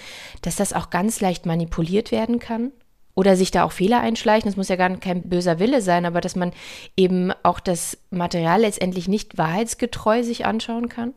dass 0.41 0.57
das 0.57 0.73
auch 0.73 0.89
ganz 0.89 1.21
leicht 1.21 1.45
manipuliert 1.45 2.11
werden 2.11 2.39
kann? 2.39 2.73
Oder 3.15 3.37
sich 3.37 3.51
da 3.51 3.65
auch 3.65 3.73
Fehler 3.73 4.01
einschleichen, 4.01 4.49
das 4.49 4.57
muss 4.57 4.69
ja 4.69 4.77
gar 4.77 4.97
kein 4.97 5.29
böser 5.29 5.59
Wille 5.59 5.83
sein, 5.83 6.07
aber 6.07 6.23
dass 6.23 6.35
man 6.35 6.53
eben 6.97 7.31
auch 7.43 7.61
das 7.61 7.99
Material 8.09 8.63
letztendlich 8.63 9.07
nicht 9.07 9.37
wahrheitsgetreu 9.37 10.23
sich 10.23 10.47
anschauen 10.47 10.89
kann? 10.89 11.13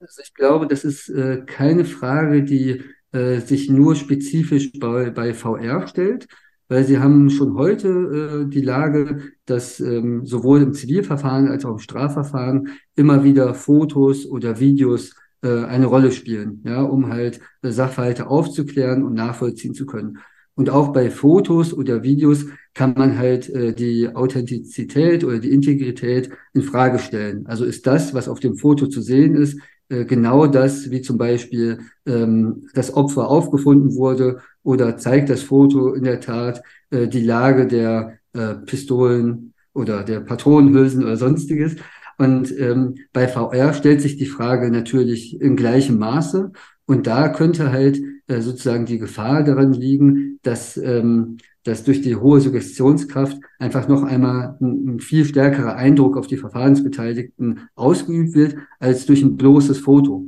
Also 0.00 0.22
ich 0.22 0.32
glaube, 0.32 0.68
das 0.68 0.84
ist 0.84 1.10
äh, 1.10 1.42
keine 1.44 1.84
Frage, 1.84 2.44
die 2.44 2.82
äh, 3.16 3.40
sich 3.40 3.70
nur 3.70 3.96
spezifisch 3.96 4.70
bei, 4.78 5.10
bei 5.10 5.32
VR 5.32 5.86
stellt, 5.86 6.28
weil 6.68 6.84
sie 6.84 6.98
haben 6.98 7.30
schon 7.30 7.54
heute 7.54 7.88
äh, 7.88 8.50
die 8.50 8.60
Lage, 8.60 9.32
dass 9.46 9.80
ähm, 9.80 10.26
sowohl 10.26 10.62
im 10.62 10.74
Zivilverfahren 10.74 11.48
als 11.48 11.64
auch 11.64 11.72
im 11.72 11.78
Strafverfahren 11.78 12.68
immer 12.94 13.24
wieder 13.24 13.54
Fotos 13.54 14.26
oder 14.26 14.60
Videos 14.60 15.14
äh, 15.42 15.64
eine 15.64 15.86
Rolle 15.86 16.12
spielen, 16.12 16.60
ja, 16.64 16.82
um 16.82 17.08
halt 17.08 17.40
äh, 17.62 17.70
Sachverhalte 17.70 18.26
aufzuklären 18.26 19.02
und 19.02 19.14
nachvollziehen 19.14 19.74
zu 19.74 19.86
können. 19.86 20.18
Und 20.54 20.70
auch 20.70 20.92
bei 20.92 21.10
Fotos 21.10 21.74
oder 21.74 22.02
Videos 22.02 22.46
kann 22.74 22.94
man 22.94 23.18
halt 23.18 23.48
äh, 23.50 23.72
die 23.74 24.14
Authentizität 24.14 25.24
oder 25.24 25.38
die 25.38 25.52
Integrität 25.52 26.30
in 26.52 26.62
Frage 26.62 26.98
stellen. 26.98 27.46
Also 27.46 27.64
ist 27.64 27.86
das, 27.86 28.14
was 28.14 28.28
auf 28.28 28.40
dem 28.40 28.56
Foto 28.56 28.86
zu 28.86 29.00
sehen 29.00 29.34
ist, 29.34 29.58
genau 29.88 30.46
das, 30.46 30.90
wie 30.90 31.00
zum 31.00 31.18
Beispiel 31.18 31.80
ähm, 32.06 32.68
das 32.74 32.94
Opfer 32.94 33.28
aufgefunden 33.28 33.94
wurde 33.94 34.40
oder 34.62 34.96
zeigt 34.96 35.30
das 35.30 35.42
Foto 35.42 35.94
in 35.94 36.04
der 36.04 36.20
Tat 36.20 36.62
äh, 36.90 37.06
die 37.06 37.22
Lage 37.22 37.66
der 37.66 38.18
äh, 38.32 38.54
Pistolen 38.54 39.54
oder 39.72 40.02
der 40.02 40.20
Patronenhülsen 40.20 41.04
oder 41.04 41.16
sonstiges. 41.16 41.76
Und 42.18 42.56
ähm, 42.58 42.96
bei 43.12 43.28
VR 43.28 43.74
stellt 43.74 44.00
sich 44.00 44.16
die 44.16 44.26
Frage 44.26 44.70
natürlich 44.70 45.40
in 45.40 45.54
gleichem 45.54 45.98
Maße. 45.98 46.50
Und 46.86 47.06
da 47.06 47.28
könnte 47.28 47.70
halt 47.72 48.00
äh, 48.26 48.40
sozusagen 48.40 48.86
die 48.86 48.98
Gefahr 48.98 49.44
daran 49.44 49.72
liegen, 49.72 50.38
dass, 50.42 50.76
ähm, 50.76 51.36
dass 51.66 51.82
durch 51.82 52.00
die 52.00 52.14
hohe 52.14 52.40
Suggestionskraft 52.40 53.38
einfach 53.58 53.88
noch 53.88 54.04
einmal 54.04 54.56
ein, 54.60 54.94
ein 54.94 55.00
viel 55.00 55.24
stärkerer 55.24 55.74
Eindruck 55.74 56.16
auf 56.16 56.28
die 56.28 56.36
Verfahrensbeteiligten 56.36 57.68
ausgeübt 57.74 58.34
wird, 58.34 58.56
als 58.78 59.06
durch 59.06 59.22
ein 59.22 59.36
bloßes 59.36 59.78
Foto. 59.80 60.26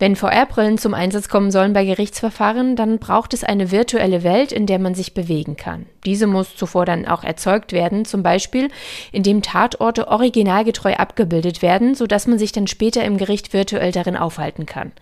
Wenn 0.00 0.14
VR-Brillen 0.14 0.78
zum 0.78 0.94
Einsatz 0.94 1.28
kommen 1.28 1.50
sollen 1.50 1.72
bei 1.72 1.84
Gerichtsverfahren, 1.84 2.76
dann 2.76 3.00
braucht 3.00 3.34
es 3.34 3.42
eine 3.42 3.72
virtuelle 3.72 4.22
Welt, 4.22 4.52
in 4.52 4.66
der 4.66 4.78
man 4.78 4.94
sich 4.94 5.12
bewegen 5.12 5.56
kann. 5.56 5.86
Diese 6.06 6.28
muss 6.28 6.54
zuvor 6.54 6.84
dann 6.84 7.04
auch 7.04 7.24
erzeugt 7.24 7.72
werden, 7.72 8.04
zum 8.04 8.22
Beispiel 8.22 8.68
indem 9.10 9.42
Tatorte 9.42 10.06
originalgetreu 10.06 10.94
abgebildet 10.94 11.62
werden, 11.62 11.96
sodass 11.96 12.28
man 12.28 12.38
sich 12.38 12.52
dann 12.52 12.68
später 12.68 13.04
im 13.04 13.16
Gericht 13.16 13.52
virtuell 13.52 13.90
darin 13.90 14.16
aufhalten 14.16 14.66
kann. 14.66 14.92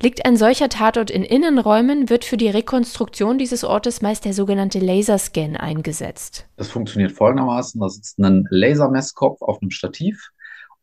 Liegt 0.00 0.24
ein 0.24 0.36
solcher 0.36 0.68
Tatort 0.68 1.10
in 1.10 1.24
Innenräumen, 1.24 2.08
wird 2.08 2.24
für 2.24 2.36
die 2.36 2.48
Rekonstruktion 2.48 3.38
dieses 3.38 3.64
Ortes 3.64 4.00
meist 4.00 4.24
der 4.24 4.32
sogenannte 4.32 4.78
Laserscan 4.78 5.56
eingesetzt. 5.56 6.46
Das 6.56 6.68
funktioniert 6.68 7.10
folgendermaßen: 7.10 7.80
Da 7.80 7.88
sitzt 7.88 8.20
ein 8.20 8.46
Lasermesskopf 8.50 9.42
auf 9.42 9.60
einem 9.60 9.72
Stativ 9.72 10.30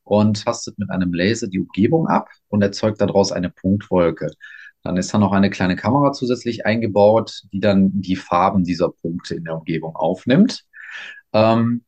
und 0.04 0.44
tastet 0.44 0.78
mit 0.80 0.90
einem 0.90 1.14
Laser 1.14 1.48
die 1.48 1.60
Umgebung 1.60 2.08
ab 2.08 2.30
und 2.50 2.62
erzeugt 2.62 3.02
daraus 3.02 3.32
eine 3.32 3.50
Punktwolke. 3.50 4.32
Dann 4.84 4.98
ist 4.98 5.14
da 5.14 5.18
noch 5.18 5.32
eine 5.32 5.50
kleine 5.50 5.76
Kamera 5.76 6.12
zusätzlich 6.12 6.66
eingebaut, 6.66 7.44
die 7.54 7.60
dann 7.60 7.90
die 8.02 8.18
Farben 8.18 8.64
dieser 8.64 8.90
Punkte 8.90 9.36
in 9.36 9.46
der 9.46 9.56
Umgebung 9.58 9.96
aufnimmt. 9.96 10.66
Ähm, 11.32 11.84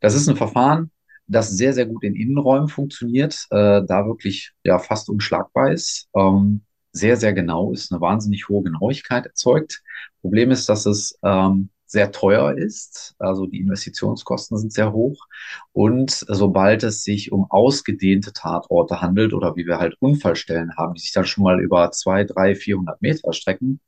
das 0.00 0.14
ist 0.14 0.28
ein 0.28 0.36
Verfahren, 0.36 0.90
das 1.26 1.50
sehr, 1.50 1.72
sehr 1.72 1.86
gut 1.86 2.04
in 2.04 2.14
Innenräumen 2.14 2.68
funktioniert, 2.68 3.46
äh, 3.50 3.82
da 3.86 4.06
wirklich 4.06 4.52
ja 4.62 4.78
fast 4.78 5.08
unschlagbar 5.08 5.72
ist. 5.72 6.08
Ähm, 6.14 6.62
sehr, 6.92 7.16
sehr 7.16 7.32
genau 7.32 7.72
ist, 7.72 7.90
eine 7.90 8.00
wahnsinnig 8.00 8.48
hohe 8.48 8.62
Genauigkeit 8.62 9.26
erzeugt. 9.26 9.82
Problem 10.20 10.50
ist, 10.50 10.68
dass 10.68 10.86
es 10.86 11.18
ähm, 11.22 11.70
sehr 11.94 12.12
teuer 12.12 12.58
ist. 12.58 13.14
Also 13.18 13.46
die 13.46 13.60
Investitionskosten 13.60 14.58
sind 14.58 14.72
sehr 14.72 14.92
hoch. 14.92 15.26
Und 15.72 16.10
sobald 16.10 16.82
es 16.82 17.02
sich 17.02 17.32
um 17.32 17.46
ausgedehnte 17.50 18.32
Tatorte 18.32 19.00
handelt 19.00 19.32
oder 19.32 19.56
wie 19.56 19.66
wir 19.66 19.78
halt 19.78 19.96
Unfallstellen 20.00 20.76
haben, 20.76 20.94
die 20.94 21.00
sich 21.00 21.12
dann 21.12 21.24
schon 21.24 21.44
mal 21.44 21.60
über 21.62 21.90
zwei, 21.92 22.24
drei, 22.24 22.54
400 22.54 23.00
Meter 23.00 23.32
strecken, 23.32 23.80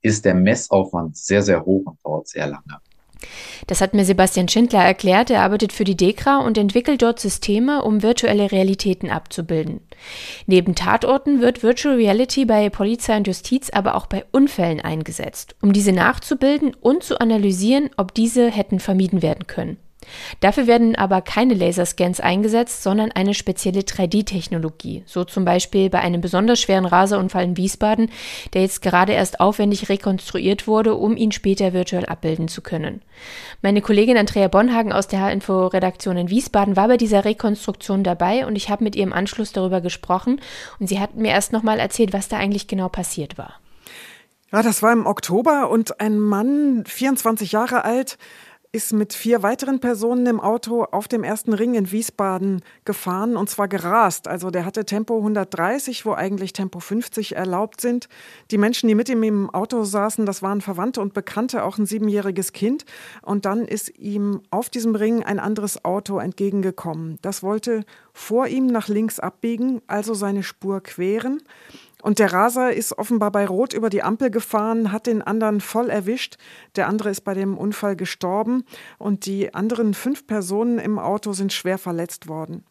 ist 0.00 0.24
der 0.24 0.34
Messaufwand 0.34 1.16
sehr, 1.16 1.42
sehr 1.42 1.64
hoch 1.64 1.84
und 1.86 1.98
dauert 2.04 2.28
sehr 2.28 2.46
lange. 2.46 2.80
Das 3.66 3.80
hat 3.80 3.94
mir 3.94 4.04
Sebastian 4.04 4.48
Schindler 4.48 4.84
erklärt. 4.84 5.30
Er 5.30 5.42
arbeitet 5.42 5.72
für 5.72 5.84
die 5.84 5.96
DEKRA 5.96 6.38
und 6.38 6.56
entwickelt 6.58 7.02
dort 7.02 7.20
Systeme, 7.20 7.82
um 7.82 8.02
virtuelle 8.02 8.52
Realitäten 8.52 9.10
abzubilden. 9.10 9.80
Neben 10.46 10.74
Tatorten 10.74 11.40
wird 11.40 11.62
Virtual 11.62 11.96
Reality 11.96 12.44
bei 12.44 12.70
Polizei 12.70 13.16
und 13.16 13.26
Justiz 13.26 13.70
aber 13.70 13.94
auch 13.94 14.06
bei 14.06 14.24
Unfällen 14.30 14.80
eingesetzt, 14.80 15.56
um 15.60 15.72
diese 15.72 15.92
nachzubilden 15.92 16.74
und 16.80 17.02
zu 17.02 17.20
analysieren, 17.20 17.90
ob 17.96 18.14
diese 18.14 18.50
hätten 18.50 18.80
vermieden 18.80 19.22
werden 19.22 19.46
können. 19.46 19.76
Dafür 20.40 20.66
werden 20.66 20.94
aber 20.96 21.20
keine 21.20 21.54
Laserscans 21.54 22.20
eingesetzt, 22.20 22.82
sondern 22.82 23.12
eine 23.12 23.34
spezielle 23.34 23.80
3D-Technologie. 23.80 25.02
So 25.06 25.24
zum 25.24 25.44
Beispiel 25.44 25.90
bei 25.90 26.00
einem 26.00 26.20
besonders 26.20 26.60
schweren 26.60 26.86
Raserunfall 26.86 27.44
in 27.44 27.56
Wiesbaden, 27.56 28.10
der 28.54 28.62
jetzt 28.62 28.82
gerade 28.82 29.12
erst 29.12 29.40
aufwendig 29.40 29.88
rekonstruiert 29.88 30.66
wurde, 30.66 30.94
um 30.94 31.16
ihn 31.16 31.32
später 31.32 31.72
virtuell 31.72 32.06
abbilden 32.06 32.48
zu 32.48 32.62
können. 32.62 33.02
Meine 33.62 33.82
Kollegin 33.82 34.16
Andrea 34.16 34.48
Bonhagen 34.48 34.92
aus 34.92 35.08
der 35.08 35.20
H-Info-Redaktion 35.20 36.16
in 36.16 36.30
Wiesbaden 36.30 36.76
war 36.76 36.88
bei 36.88 36.96
dieser 36.96 37.24
Rekonstruktion 37.24 38.04
dabei 38.04 38.46
und 38.46 38.56
ich 38.56 38.70
habe 38.70 38.84
mit 38.84 38.96
ihr 38.96 39.02
im 39.02 39.12
Anschluss 39.12 39.52
darüber 39.52 39.80
gesprochen 39.80 40.40
und 40.78 40.88
sie 40.88 41.00
hat 41.00 41.16
mir 41.16 41.30
erst 41.30 41.52
nochmal 41.52 41.78
erzählt, 41.78 42.12
was 42.12 42.28
da 42.28 42.36
eigentlich 42.36 42.68
genau 42.68 42.88
passiert 42.88 43.38
war. 43.38 43.54
Ja, 44.50 44.62
das 44.62 44.82
war 44.82 44.92
im 44.92 45.06
Oktober 45.06 45.68
und 45.68 46.00
ein 46.00 46.18
Mann, 46.18 46.84
24 46.86 47.52
Jahre 47.52 47.84
alt, 47.84 48.16
ist 48.70 48.92
mit 48.92 49.14
vier 49.14 49.42
weiteren 49.42 49.80
Personen 49.80 50.26
im 50.26 50.40
Auto 50.40 50.84
auf 50.84 51.08
dem 51.08 51.24
ersten 51.24 51.54
Ring 51.54 51.74
in 51.74 51.90
Wiesbaden 51.90 52.62
gefahren 52.84 53.36
und 53.36 53.48
zwar 53.48 53.66
gerast. 53.66 54.28
Also 54.28 54.50
der 54.50 54.66
hatte 54.66 54.84
Tempo 54.84 55.16
130, 55.16 56.04
wo 56.04 56.12
eigentlich 56.12 56.52
Tempo 56.52 56.78
50 56.78 57.34
erlaubt 57.34 57.80
sind. 57.80 58.08
Die 58.50 58.58
Menschen, 58.58 58.88
die 58.88 58.94
mit 58.94 59.08
ihm 59.08 59.22
im 59.22 59.48
Auto 59.50 59.84
saßen, 59.84 60.26
das 60.26 60.42
waren 60.42 60.60
Verwandte 60.60 61.00
und 61.00 61.14
Bekannte, 61.14 61.64
auch 61.64 61.78
ein 61.78 61.86
siebenjähriges 61.86 62.52
Kind. 62.52 62.84
Und 63.22 63.46
dann 63.46 63.64
ist 63.64 63.98
ihm 63.98 64.42
auf 64.50 64.68
diesem 64.68 64.94
Ring 64.94 65.22
ein 65.22 65.38
anderes 65.38 65.84
Auto 65.86 66.18
entgegengekommen. 66.18 67.18
Das 67.22 67.42
wollte 67.42 67.84
vor 68.12 68.48
ihm 68.48 68.66
nach 68.66 68.88
links 68.88 69.18
abbiegen, 69.18 69.80
also 69.86 70.12
seine 70.12 70.42
Spur 70.42 70.82
queren. 70.82 71.40
Und 72.02 72.20
der 72.20 72.32
Raser 72.32 72.72
ist 72.72 72.96
offenbar 72.96 73.32
bei 73.32 73.46
Rot 73.46 73.72
über 73.72 73.90
die 73.90 74.02
Ampel 74.02 74.30
gefahren, 74.30 74.92
hat 74.92 75.06
den 75.06 75.20
anderen 75.20 75.60
voll 75.60 75.90
erwischt. 75.90 76.36
Der 76.76 76.86
andere 76.86 77.10
ist 77.10 77.22
bei 77.22 77.34
dem 77.34 77.58
Unfall 77.58 77.96
gestorben 77.96 78.64
und 78.98 79.26
die 79.26 79.52
anderen 79.52 79.94
fünf 79.94 80.26
Personen 80.26 80.78
im 80.78 80.98
Auto 80.98 81.32
sind 81.32 81.52
schwer 81.52 81.76
verletzt 81.78 82.28
worden. 82.28 82.64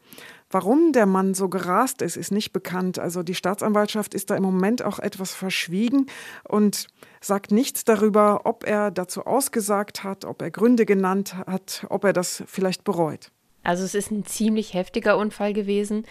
Warum 0.50 0.94
der 0.94 1.06
Mann 1.06 1.34
so 1.34 1.50
gerast 1.50 2.02
ist, 2.02 2.16
ist 2.16 2.32
nicht 2.32 2.54
bekannt. 2.54 3.00
Also 3.00 3.22
die 3.22 3.36
Staatsanwaltschaft 3.36 4.14
ist 4.14 4.30
da 4.30 4.36
im 4.36 4.44
Moment 4.44 4.82
auch 4.82 5.00
etwas 5.00 5.34
verschwiegen 5.34 6.06
und 6.48 6.88
sagt 7.20 7.52
nichts 7.52 7.84
darüber, 7.84 8.46
ob 8.46 8.66
er 8.66 8.92
dazu 8.92 9.26
ausgesagt 9.26 10.06
hat, 10.06 10.24
ob 10.24 10.42
er 10.42 10.52
Gründe 10.52 10.86
genannt 10.86 11.36
hat, 11.36 11.86
ob 11.90 12.06
er 12.06 12.14
das 12.14 12.44
vielleicht 12.48 12.86
bereut. 12.86 13.32
Also 13.68 13.84
es 13.84 13.96
ist 13.96 14.12
ein 14.12 14.26
ziemlich 14.26 14.74
heftiger 14.74 15.18
Unfall 15.18 15.52
gewesen. 15.52 16.06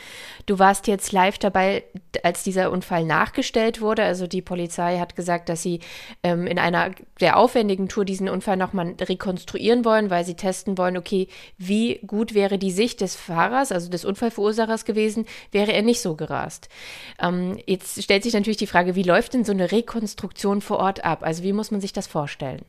Du 0.45 0.59
warst 0.59 0.87
jetzt 0.89 1.11
live 1.13 1.39
dabei, 1.39 1.85
als 2.23 2.43
dieser 2.43 2.71
Unfall 2.71 3.07
nachgestellt 3.07 3.81
wurde. 3.81 4.05
Also 4.05 4.27
die 4.27 4.43
Polizei 4.43 4.99
hat 4.99 5.17
gesagt, 5.17 5.49
dass 5.49 5.63
sie 5.63 5.81
ähm, 6.23 6.47
in 6.47 6.59
einer 6.59 6.91
der 7.19 7.39
aufwendigen 7.39 7.89
Tour 7.89 8.05
diesen 8.05 8.29
Unfall 8.29 8.59
nochmal 8.59 8.95
rekonstruieren 9.01 9.87
wollen, 9.87 10.11
weil 10.11 10.27
sie 10.27 10.35
testen 10.35 10.77
wollen, 10.77 10.99
okay, 10.99 11.29
wie 11.57 11.99
gut 12.07 12.35
wäre 12.35 12.59
die 12.59 12.71
Sicht 12.71 13.01
des 13.01 13.17
Fahrers, 13.17 13.73
also 13.73 13.89
des 13.89 14.05
Unfallverursachers 14.05 14.85
gewesen, 14.85 15.25
wäre 15.51 15.73
er 15.73 15.81
nicht 15.81 16.03
so 16.03 16.15
gerast. 16.15 16.69
Ähm, 17.23 17.59
jetzt 17.65 18.03
stellt 18.03 18.25
sich 18.25 18.35
natürlich 18.35 18.59
die 18.59 18.67
Frage, 18.67 18.97
wie 18.97 19.03
läuft 19.03 19.33
denn 19.33 19.47
so 19.47 19.53
eine 19.53 19.73
Rekonstruktion 19.73 20.61
vor 20.61 20.77
Ort 20.77 21.07
ab? 21.07 21.21
Also 21.23 21.43
wie 21.43 21.55
muss 21.55 21.71
man 21.71 21.81
sich 21.81 21.95
das 21.95 22.07
vorstellen? 22.07 22.67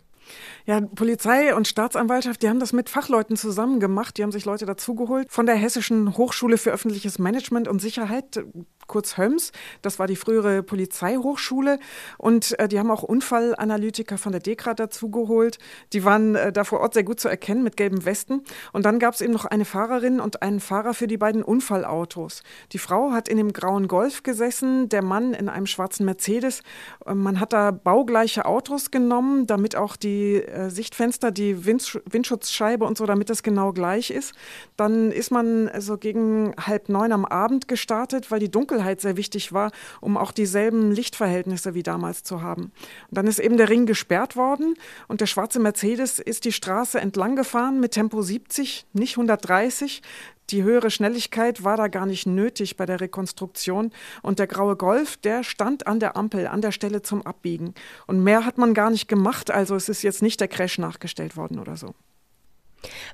Ja, 0.66 0.82
Polizei 0.82 1.56
und 1.56 1.68
Staatsanwaltschaft, 1.68 2.42
die 2.42 2.50
haben 2.50 2.60
das 2.60 2.74
mit 2.74 2.90
Fachleuten 2.90 3.38
zusammen 3.38 3.80
gemacht. 3.80 4.18
Die 4.18 4.24
haben 4.24 4.32
sich 4.32 4.46
Leute 4.46 4.66
dazugeholt 4.66 5.32
von 5.32 5.46
der 5.46 5.56
Hessischen 5.56 6.18
Hochschule 6.18 6.58
für 6.58 6.72
öffentliches 6.72 7.20
Management 7.20 7.68
und 7.68 7.80
Sicherheit 7.80 8.44
kurz 8.88 9.18
Höms. 9.18 9.52
Das 9.82 10.00
war 10.00 10.08
die 10.08 10.16
frühere 10.16 10.64
Polizeihochschule. 10.64 11.80
Und 12.18 12.58
äh, 12.60 12.68
die 12.68 12.80
haben 12.80 12.92
auch 12.92 13.04
Unfallanalytiker 13.04 14.18
von 14.18 14.32
der 14.32 14.42
DEKRA 14.42 14.74
dazugeholt. 14.74 15.58
Die 15.94 16.04
waren 16.04 16.36
äh, 16.36 16.52
da 16.52 16.64
vor 16.64 16.80
Ort 16.80 16.94
sehr 16.94 17.04
gut 17.04 17.20
zu 17.20 17.28
erkennen 17.28 17.64
mit 17.64 17.78
gelben 17.78 18.06
Westen. 18.06 18.42
Und 18.74 18.86
dann 18.86 19.00
gab 19.00 19.14
es 19.14 19.22
eben 19.22 19.34
noch 19.34 19.46
eine 19.46 19.66
Fahrerin 19.66 20.20
und 20.20 20.42
einen 20.42 20.60
Fahrer 20.60 20.94
für 20.94 21.08
die 21.08 21.18
beiden 21.18 21.44
Unfallautos. 21.44 22.44
Die 22.72 22.80
Frau 22.80 23.12
hat 23.12 23.28
in 23.28 23.38
dem 23.38 23.54
grauen 23.54 23.88
Golf 23.88 24.24
gesessen, 24.24 24.90
der 24.90 25.04
Mann 25.04 25.34
in 25.34 25.50
einem 25.50 25.68
schwarzen 25.68 26.06
Mercedes. 26.06 26.62
Äh, 27.06 27.14
man 27.14 27.40
hat 27.40 27.54
da 27.54 27.72
baugleiche 27.72 28.46
Autos 28.46 28.92
genommen, 28.92 29.48
damit 29.48 29.76
auch 29.76 29.96
die 29.96 30.36
äh, 30.36 30.70
Sichtfenster, 30.70 31.32
die 31.32 31.66
Wind 31.66 31.78
Windschutzscheibe 32.10 32.86
und 32.86 32.98
so, 32.98 33.06
damit 33.06 33.30
das 33.30 33.44
genau 33.44 33.72
gleich 33.72 34.10
ist. 34.10 34.34
Dann 34.76 35.12
ist 35.12 35.32
man 35.32 35.70
so 35.80 35.98
gegen 35.98 36.54
halb 36.60 36.90
neun 36.90 37.12
am 37.12 37.26
Abend 37.26 37.68
gestartet, 37.68 38.32
weil 38.32 38.40
die 38.40 38.52
Dunkel 38.52 38.77
Dunkelheit 38.78 39.02
sehr 39.02 39.18
wichtig 39.18 39.54
war, 39.54 39.72
um 40.02 40.18
auch 40.18 40.32
dieselben 40.32 40.92
Lichtverhältnisse 40.92 41.74
wie 41.74 41.82
damals 41.82 42.24
zu 42.24 42.42
haben. 42.42 42.72
Und 43.10 43.18
dann 43.18 43.26
ist 43.26 43.40
eben 43.40 43.58
der 43.58 43.70
Ring 43.70 43.88
gesperrt 43.88 44.36
worden 44.36 44.76
und 45.08 45.20
der 45.20 45.26
schwarze 45.26 45.60
Mercedes 45.60 46.20
ist 46.20 46.46
die 46.46 46.52
Straße 46.52 47.00
entlang 47.00 47.36
gefahren 47.36 47.80
mit 47.80 47.94
Tempo 47.94 48.22
70, 48.22 48.86
nicht 48.94 49.18
130. 49.18 50.04
Die 50.52 50.64
höhere 50.64 50.92
Schnelligkeit 50.92 51.64
war 51.64 51.76
da 51.76 51.88
gar 51.88 52.06
nicht 52.06 52.28
nötig 52.28 52.78
bei 52.78 52.86
der 52.86 53.02
Rekonstruktion. 53.02 53.92
Und 54.22 54.40
der 54.40 54.48
graue 54.48 54.78
Golf, 54.78 55.18
der 55.18 55.44
stand 55.44 55.88
an 55.88 56.00
der 56.00 56.16
Ampel, 56.16 56.48
an 56.48 56.62
der 56.62 56.72
Stelle 56.72 57.02
zum 57.02 57.26
Abbiegen. 57.26 57.74
Und 58.06 58.24
mehr 58.24 58.46
hat 58.46 58.58
man 58.58 58.74
gar 58.74 58.90
nicht 58.90 59.10
gemacht. 59.10 59.52
Also 59.52 59.76
es 59.76 59.90
ist 59.90 60.04
jetzt 60.04 60.22
nicht 60.22 60.40
der 60.40 60.48
Crash 60.48 60.78
nachgestellt 60.78 61.36
worden 61.36 61.60
oder 61.60 61.76
so. 61.76 61.96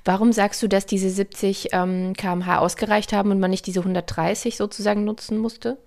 Warum 0.06 0.32
sagst 0.32 0.62
du, 0.64 0.68
dass 0.68 0.86
diese 0.86 1.10
70 1.10 1.70
ähm, 1.72 2.14
km/h 2.14 2.60
ausgereicht 2.60 3.14
haben 3.14 3.32
und 3.32 3.40
man 3.40 3.52
nicht 3.52 3.66
diese 3.68 3.80
130 3.80 4.58
sozusagen 4.58 5.04
nutzen 5.04 5.38
musste? 5.38 5.78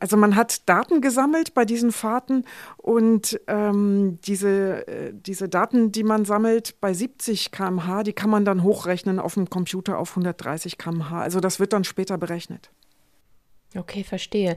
Also 0.00 0.16
man 0.16 0.36
hat 0.36 0.68
Daten 0.68 1.00
gesammelt 1.00 1.54
bei 1.54 1.64
diesen 1.64 1.90
Fahrten 1.90 2.44
und 2.76 3.40
ähm, 3.48 4.20
diese, 4.22 4.86
äh, 4.86 5.12
diese 5.12 5.48
Daten, 5.48 5.90
die 5.90 6.04
man 6.04 6.24
sammelt 6.24 6.80
bei 6.80 6.94
70 6.94 7.50
km/h, 7.50 8.04
die 8.04 8.12
kann 8.12 8.30
man 8.30 8.44
dann 8.44 8.62
hochrechnen 8.62 9.18
auf 9.18 9.34
dem 9.34 9.50
Computer 9.50 9.98
auf 9.98 10.10
130 10.10 10.78
km/h. 10.78 11.20
Also 11.20 11.40
das 11.40 11.58
wird 11.58 11.72
dann 11.72 11.82
später 11.82 12.16
berechnet. 12.16 12.70
Okay, 13.76 14.02
verstehe. 14.02 14.56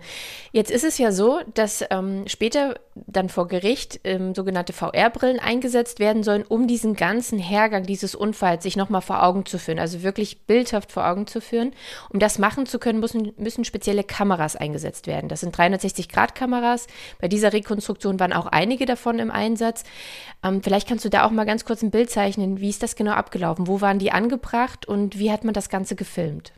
Jetzt 0.53 0.71
ist 0.71 0.85
es 0.85 0.97
ja 0.97 1.11
so, 1.11 1.41
dass 1.53 1.83
ähm, 1.89 2.23
später 2.27 2.79
dann 2.95 3.27
vor 3.27 3.49
Gericht 3.49 3.99
ähm, 4.05 4.33
sogenannte 4.33 4.71
VR-Brillen 4.71 5.37
eingesetzt 5.37 5.99
werden 5.99 6.23
sollen, 6.23 6.45
um 6.47 6.65
diesen 6.65 6.95
ganzen 6.95 7.37
Hergang 7.37 7.85
dieses 7.85 8.15
Unfalls 8.15 8.63
sich 8.63 8.77
nochmal 8.77 9.01
vor 9.01 9.21
Augen 9.21 9.45
zu 9.45 9.59
führen, 9.59 9.79
also 9.79 10.01
wirklich 10.01 10.43
bildhaft 10.43 10.93
vor 10.93 11.05
Augen 11.05 11.27
zu 11.27 11.41
führen. 11.41 11.73
Um 12.09 12.19
das 12.19 12.39
machen 12.39 12.65
zu 12.65 12.79
können, 12.79 13.01
müssen, 13.01 13.33
müssen 13.35 13.65
spezielle 13.65 14.05
Kameras 14.05 14.55
eingesetzt 14.55 15.07
werden. 15.07 15.27
Das 15.27 15.41
sind 15.41 15.53
360-Grad-Kameras. 15.57 16.87
Bei 17.19 17.27
dieser 17.27 17.51
Rekonstruktion 17.51 18.17
waren 18.17 18.31
auch 18.31 18.45
einige 18.45 18.85
davon 18.85 19.19
im 19.19 19.29
Einsatz. 19.29 19.83
Ähm, 20.41 20.63
vielleicht 20.63 20.87
kannst 20.87 21.03
du 21.03 21.09
da 21.09 21.25
auch 21.25 21.31
mal 21.31 21.45
ganz 21.45 21.65
kurz 21.65 21.81
ein 21.81 21.91
Bild 21.91 22.09
zeichnen. 22.09 22.61
Wie 22.61 22.69
ist 22.69 22.81
das 22.81 22.95
genau 22.95 23.11
abgelaufen? 23.11 23.67
Wo 23.67 23.81
waren 23.81 23.99
die 23.99 24.13
angebracht 24.13 24.85
und 24.85 25.19
wie 25.19 25.33
hat 25.33 25.43
man 25.43 25.53
das 25.53 25.67
Ganze 25.67 25.97
gefilmt? 25.97 26.53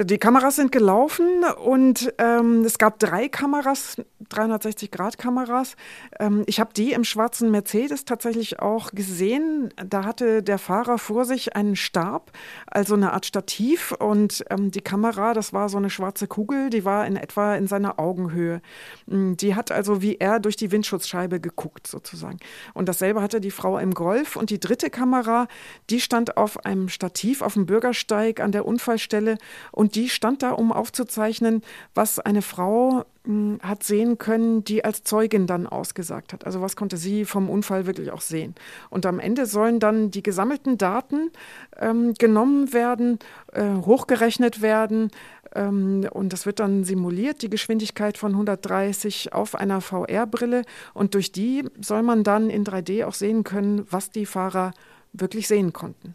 Die 0.00 0.18
Kameras 0.18 0.54
sind 0.54 0.70
gelaufen 0.70 1.42
und 1.64 2.14
ähm, 2.18 2.62
es 2.64 2.78
gab 2.78 3.00
drei 3.00 3.28
Kameras, 3.28 3.96
360-Grad-Kameras. 4.30 5.74
Ähm, 6.20 6.44
ich 6.46 6.60
habe 6.60 6.72
die 6.72 6.92
im 6.92 7.02
schwarzen 7.02 7.50
Mercedes 7.50 8.04
tatsächlich 8.04 8.60
auch 8.60 8.92
gesehen. 8.92 9.74
Da 9.84 10.04
hatte 10.04 10.44
der 10.44 10.58
Fahrer 10.58 10.98
vor 10.98 11.24
sich 11.24 11.56
einen 11.56 11.74
Stab, 11.74 12.30
also 12.68 12.94
eine 12.94 13.12
Art 13.12 13.26
Stativ 13.26 13.90
und 13.90 14.44
ähm, 14.50 14.70
die 14.70 14.82
Kamera, 14.82 15.34
das 15.34 15.52
war 15.52 15.68
so 15.68 15.78
eine 15.78 15.90
schwarze 15.90 16.28
Kugel, 16.28 16.70
die 16.70 16.84
war 16.84 17.04
in 17.04 17.16
etwa 17.16 17.56
in 17.56 17.66
seiner 17.66 17.98
Augenhöhe. 17.98 18.62
Mm, 19.06 19.32
die 19.34 19.56
hat 19.56 19.72
also 19.72 20.00
wie 20.00 20.18
er 20.18 20.38
durch 20.38 20.54
die 20.54 20.70
Windschutzscheibe 20.70 21.40
geguckt 21.40 21.88
sozusagen. 21.88 22.38
Und 22.72 22.88
dasselbe 22.88 23.20
hatte 23.20 23.40
die 23.40 23.50
Frau 23.50 23.78
im 23.78 23.94
Golf 23.94 24.36
und 24.36 24.50
die 24.50 24.60
dritte 24.60 24.90
Kamera, 24.90 25.48
die 25.90 26.00
stand 26.00 26.36
auf 26.36 26.64
einem 26.64 26.88
Stativ 26.88 27.42
auf 27.42 27.54
dem 27.54 27.66
Bürgersteig 27.66 28.38
an 28.38 28.52
der 28.52 28.64
Unfallstelle 28.64 29.38
und 29.72 29.87
und 29.88 29.94
die 29.94 30.10
stand 30.10 30.42
da, 30.42 30.50
um 30.50 30.70
aufzuzeichnen, 30.70 31.62
was 31.94 32.18
eine 32.18 32.42
Frau 32.42 33.06
hm, 33.24 33.58
hat 33.62 33.84
sehen 33.84 34.18
können, 34.18 34.62
die 34.62 34.84
als 34.84 35.02
Zeugin 35.02 35.46
dann 35.46 35.66
ausgesagt 35.66 36.34
hat. 36.34 36.44
Also 36.44 36.60
was 36.60 36.76
konnte 36.76 36.98
sie 36.98 37.24
vom 37.24 37.48
Unfall 37.48 37.86
wirklich 37.86 38.10
auch 38.10 38.20
sehen. 38.20 38.54
Und 38.90 39.06
am 39.06 39.18
Ende 39.18 39.46
sollen 39.46 39.80
dann 39.80 40.10
die 40.10 40.22
gesammelten 40.22 40.76
Daten 40.76 41.30
ähm, 41.78 42.12
genommen 42.12 42.74
werden, 42.74 43.18
äh, 43.54 43.64
hochgerechnet 43.76 44.60
werden. 44.60 45.10
Ähm, 45.54 46.06
und 46.12 46.34
das 46.34 46.44
wird 46.44 46.60
dann 46.60 46.84
simuliert, 46.84 47.40
die 47.40 47.48
Geschwindigkeit 47.48 48.18
von 48.18 48.32
130 48.32 49.32
auf 49.32 49.54
einer 49.54 49.80
VR-Brille. 49.80 50.64
Und 50.92 51.14
durch 51.14 51.32
die 51.32 51.64
soll 51.80 52.02
man 52.02 52.24
dann 52.24 52.50
in 52.50 52.62
3D 52.62 53.06
auch 53.06 53.14
sehen 53.14 53.42
können, 53.42 53.86
was 53.90 54.10
die 54.10 54.26
Fahrer 54.26 54.72
wirklich 55.14 55.48
sehen 55.48 55.72
konnten. 55.72 56.14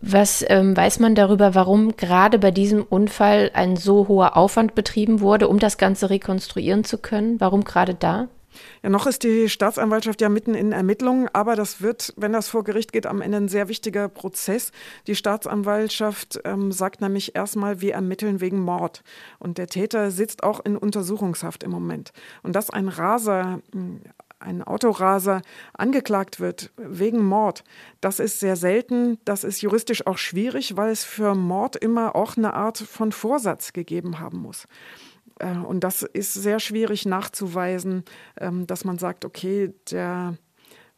Was 0.00 0.44
ähm, 0.48 0.76
weiß 0.76 0.98
man 0.98 1.14
darüber, 1.14 1.54
warum 1.54 1.96
gerade 1.96 2.38
bei 2.38 2.50
diesem 2.50 2.82
Unfall 2.82 3.50
ein 3.54 3.76
so 3.76 4.08
hoher 4.08 4.36
Aufwand 4.36 4.74
betrieben 4.74 5.20
wurde, 5.20 5.48
um 5.48 5.58
das 5.58 5.78
Ganze 5.78 6.10
rekonstruieren 6.10 6.84
zu 6.84 6.98
können? 6.98 7.40
Warum 7.40 7.64
gerade 7.64 7.94
da? 7.94 8.28
Ja, 8.82 8.90
noch 8.90 9.06
ist 9.06 9.22
die 9.22 9.48
Staatsanwaltschaft 9.48 10.20
ja 10.20 10.28
mitten 10.28 10.54
in 10.54 10.72
Ermittlungen, 10.72 11.28
aber 11.32 11.56
das 11.56 11.80
wird, 11.82 12.14
wenn 12.16 12.32
das 12.32 12.48
vor 12.48 12.64
Gericht 12.64 12.92
geht, 12.92 13.06
am 13.06 13.20
Ende 13.20 13.38
ein 13.38 13.48
sehr 13.48 13.68
wichtiger 13.68 14.08
Prozess. 14.08 14.72
Die 15.06 15.14
Staatsanwaltschaft 15.14 16.40
ähm, 16.44 16.72
sagt 16.72 17.00
nämlich 17.00 17.34
erstmal, 17.34 17.80
wir 17.80 17.94
ermitteln 17.94 18.40
wegen 18.40 18.60
Mord. 18.60 19.02
Und 19.38 19.58
der 19.58 19.66
Täter 19.66 20.10
sitzt 20.10 20.42
auch 20.42 20.60
in 20.64 20.76
Untersuchungshaft 20.76 21.62
im 21.62 21.70
Moment. 21.70 22.12
Und 22.42 22.54
dass 22.54 22.70
ein 22.70 22.88
Raser 22.88 23.60
hm, 23.72 24.02
ein 24.38 24.62
Autoraser 24.62 25.42
angeklagt 25.72 26.40
wird 26.40 26.72
wegen 26.76 27.24
Mord, 27.24 27.64
das 28.00 28.18
ist 28.20 28.40
sehr 28.40 28.56
selten. 28.56 29.18
Das 29.24 29.44
ist 29.44 29.62
juristisch 29.62 30.06
auch 30.06 30.18
schwierig, 30.18 30.76
weil 30.76 30.90
es 30.90 31.04
für 31.04 31.34
Mord 31.34 31.76
immer 31.76 32.14
auch 32.14 32.36
eine 32.36 32.54
Art 32.54 32.78
von 32.78 33.12
Vorsatz 33.12 33.72
gegeben 33.72 34.20
haben 34.20 34.38
muss. 34.38 34.68
Äh, 35.38 35.56
und 35.56 35.80
das 35.80 36.02
ist 36.02 36.34
sehr 36.34 36.60
schwierig 36.60 37.06
nachzuweisen, 37.06 38.04
ähm, 38.38 38.66
dass 38.66 38.84
man 38.84 38.98
sagt, 38.98 39.24
okay, 39.24 39.72
der 39.90 40.36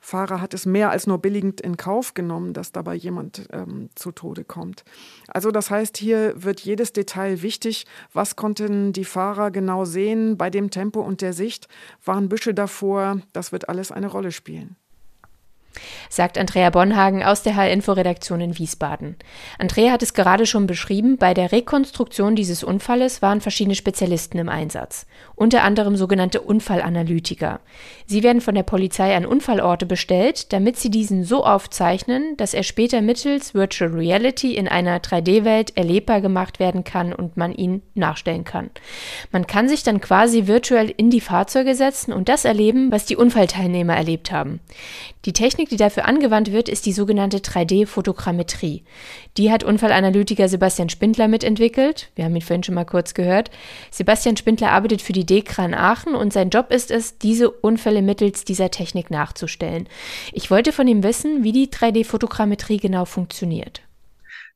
Fahrer 0.00 0.40
hat 0.40 0.54
es 0.54 0.66
mehr 0.66 0.90
als 0.90 1.06
nur 1.06 1.18
billigend 1.18 1.60
in 1.60 1.76
Kauf 1.76 2.14
genommen, 2.14 2.52
dass 2.52 2.72
dabei 2.72 2.94
jemand 2.94 3.48
ähm, 3.52 3.90
zu 3.94 4.12
Tode 4.12 4.44
kommt. 4.44 4.84
Also 5.28 5.50
das 5.50 5.70
heißt, 5.70 5.96
hier 5.98 6.42
wird 6.42 6.60
jedes 6.60 6.92
Detail 6.92 7.42
wichtig. 7.42 7.86
Was 8.12 8.36
konnten 8.36 8.92
die 8.92 9.04
Fahrer 9.04 9.50
genau 9.50 9.84
sehen 9.84 10.36
bei 10.36 10.50
dem 10.50 10.70
Tempo 10.70 11.00
und 11.00 11.20
der 11.20 11.32
Sicht? 11.32 11.68
Waren 12.04 12.28
Büsche 12.28 12.54
davor? 12.54 13.20
Das 13.32 13.52
wird 13.52 13.68
alles 13.68 13.92
eine 13.92 14.08
Rolle 14.08 14.32
spielen 14.32 14.76
sagt 16.08 16.38
Andrea 16.38 16.70
Bonhagen 16.70 17.22
aus 17.22 17.42
der 17.42 17.56
H-Info-Redaktion 17.56 18.40
in 18.40 18.58
Wiesbaden. 18.58 19.16
Andrea 19.58 19.92
hat 19.92 20.02
es 20.02 20.14
gerade 20.14 20.46
schon 20.46 20.66
beschrieben, 20.66 21.18
bei 21.18 21.34
der 21.34 21.52
Rekonstruktion 21.52 22.36
dieses 22.36 22.64
Unfalles 22.64 23.22
waren 23.22 23.40
verschiedene 23.40 23.74
Spezialisten 23.74 24.38
im 24.38 24.48
Einsatz, 24.48 25.06
unter 25.34 25.62
anderem 25.62 25.96
sogenannte 25.96 26.40
Unfallanalytiker. 26.40 27.60
Sie 28.06 28.22
werden 28.22 28.40
von 28.40 28.54
der 28.54 28.62
Polizei 28.62 29.14
an 29.14 29.26
Unfallorte 29.26 29.86
bestellt, 29.86 30.52
damit 30.52 30.78
sie 30.78 30.90
diesen 30.90 31.24
so 31.24 31.44
aufzeichnen, 31.44 32.36
dass 32.36 32.54
er 32.54 32.62
später 32.62 33.02
mittels 33.02 33.54
Virtual 33.54 33.90
Reality 33.90 34.54
in 34.54 34.68
einer 34.68 34.98
3D-Welt 35.00 35.76
erlebbar 35.76 36.20
gemacht 36.20 36.58
werden 36.58 36.84
kann 36.84 37.12
und 37.12 37.36
man 37.36 37.54
ihn 37.54 37.82
nachstellen 37.94 38.44
kann. 38.44 38.70
Man 39.32 39.46
kann 39.46 39.68
sich 39.68 39.82
dann 39.82 40.00
quasi 40.00 40.46
virtuell 40.46 40.92
in 40.96 41.10
die 41.10 41.20
Fahrzeuge 41.20 41.74
setzen 41.74 42.12
und 42.12 42.28
das 42.28 42.44
erleben, 42.44 42.90
was 42.90 43.04
die 43.04 43.16
Unfallteilnehmer 43.16 43.96
erlebt 43.96 44.32
haben. 44.32 44.60
Die 45.24 45.32
Technik, 45.32 45.67
die 45.68 45.76
dafür 45.76 46.06
angewandt 46.06 46.52
wird, 46.52 46.68
ist 46.68 46.86
die 46.86 46.92
sogenannte 46.92 47.38
3D-Fotogrammetrie. 47.38 48.84
Die 49.36 49.50
hat 49.50 49.64
Unfallanalytiker 49.64 50.48
Sebastian 50.48 50.88
Spindler 50.88 51.28
mitentwickelt. 51.28 52.10
Wir 52.14 52.24
haben 52.24 52.34
ihn 52.34 52.42
vorhin 52.42 52.62
schon 52.62 52.74
mal 52.74 52.84
kurz 52.84 53.14
gehört. 53.14 53.50
Sebastian 53.90 54.36
Spindler 54.36 54.72
arbeitet 54.72 55.02
für 55.02 55.12
die 55.12 55.26
DEKRA 55.26 55.58
Aachen 55.72 56.14
und 56.14 56.32
sein 56.32 56.50
Job 56.50 56.70
ist 56.70 56.90
es, 56.90 57.18
diese 57.18 57.50
Unfälle 57.50 58.02
mittels 58.02 58.44
dieser 58.44 58.70
Technik 58.70 59.10
nachzustellen. 59.10 59.88
Ich 60.32 60.50
wollte 60.50 60.72
von 60.72 60.88
ihm 60.88 61.02
wissen, 61.02 61.44
wie 61.44 61.52
die 61.52 61.68
3D-Fotogrammetrie 61.68 62.78
genau 62.78 63.04
funktioniert. 63.04 63.82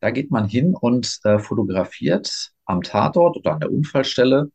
Da 0.01 0.11
geht 0.11 0.31
man 0.31 0.48
hin 0.48 0.75
und 0.75 1.20
äh, 1.25 1.38
fotografiert 1.38 2.51
am 2.64 2.83
Tatort 2.83 3.37
oder 3.37 3.53
an 3.53 3.61
der 3.61 3.70
Unfallstelle 3.70 4.51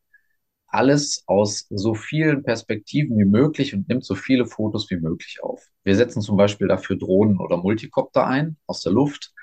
alles 0.67 1.23
aus 1.27 1.67
so 1.69 1.93
vielen 1.93 2.43
Perspektiven 2.43 3.17
wie 3.17 3.25
möglich 3.25 3.73
und 3.73 3.87
nimmt 3.87 4.05
so 4.05 4.15
viele 4.15 4.45
Fotos 4.45 4.89
wie 4.89 4.97
möglich 4.97 5.39
auf. 5.41 5.65
Wir 5.83 5.95
setzen 5.95 6.21
zum 6.21 6.37
Beispiel 6.37 6.67
dafür 6.67 6.97
Drohnen 6.97 7.39
oder 7.39 7.57
Multikopter 7.57 8.27
ein 8.27 8.57
aus 8.67 8.81
der 8.81 8.91
Luft. 8.91 9.33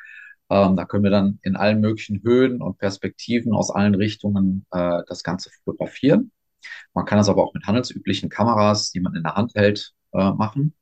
Ähm, 0.51 0.77
da 0.77 0.85
können 0.85 1.05
wir 1.05 1.11
dann 1.11 1.39
in 1.43 1.57
allen 1.57 1.81
möglichen 1.81 2.23
Höhen 2.23 2.61
und 2.61 2.79
Perspektiven 2.79 3.55
aus 3.55 3.71
allen 3.71 3.95
Richtungen 3.95 4.67
äh, 4.71 5.01
das 5.09 5.23
Ganze 5.23 5.51
fotografieren. 5.51 6.31
Man 6.93 7.07
kann 7.07 7.19
das 7.19 7.29
aber 7.29 7.43
auch 7.43 7.55
mit 7.55 7.67
handelsüblichen 7.67 8.29
Kameras, 8.29 8.91
die 8.91 9.01
man 9.01 9.15
in 9.15 9.23
der 9.23 9.35
Hand 9.35 9.55
hält, 9.55 9.93
äh, 10.13 10.31
machen. 10.33 10.75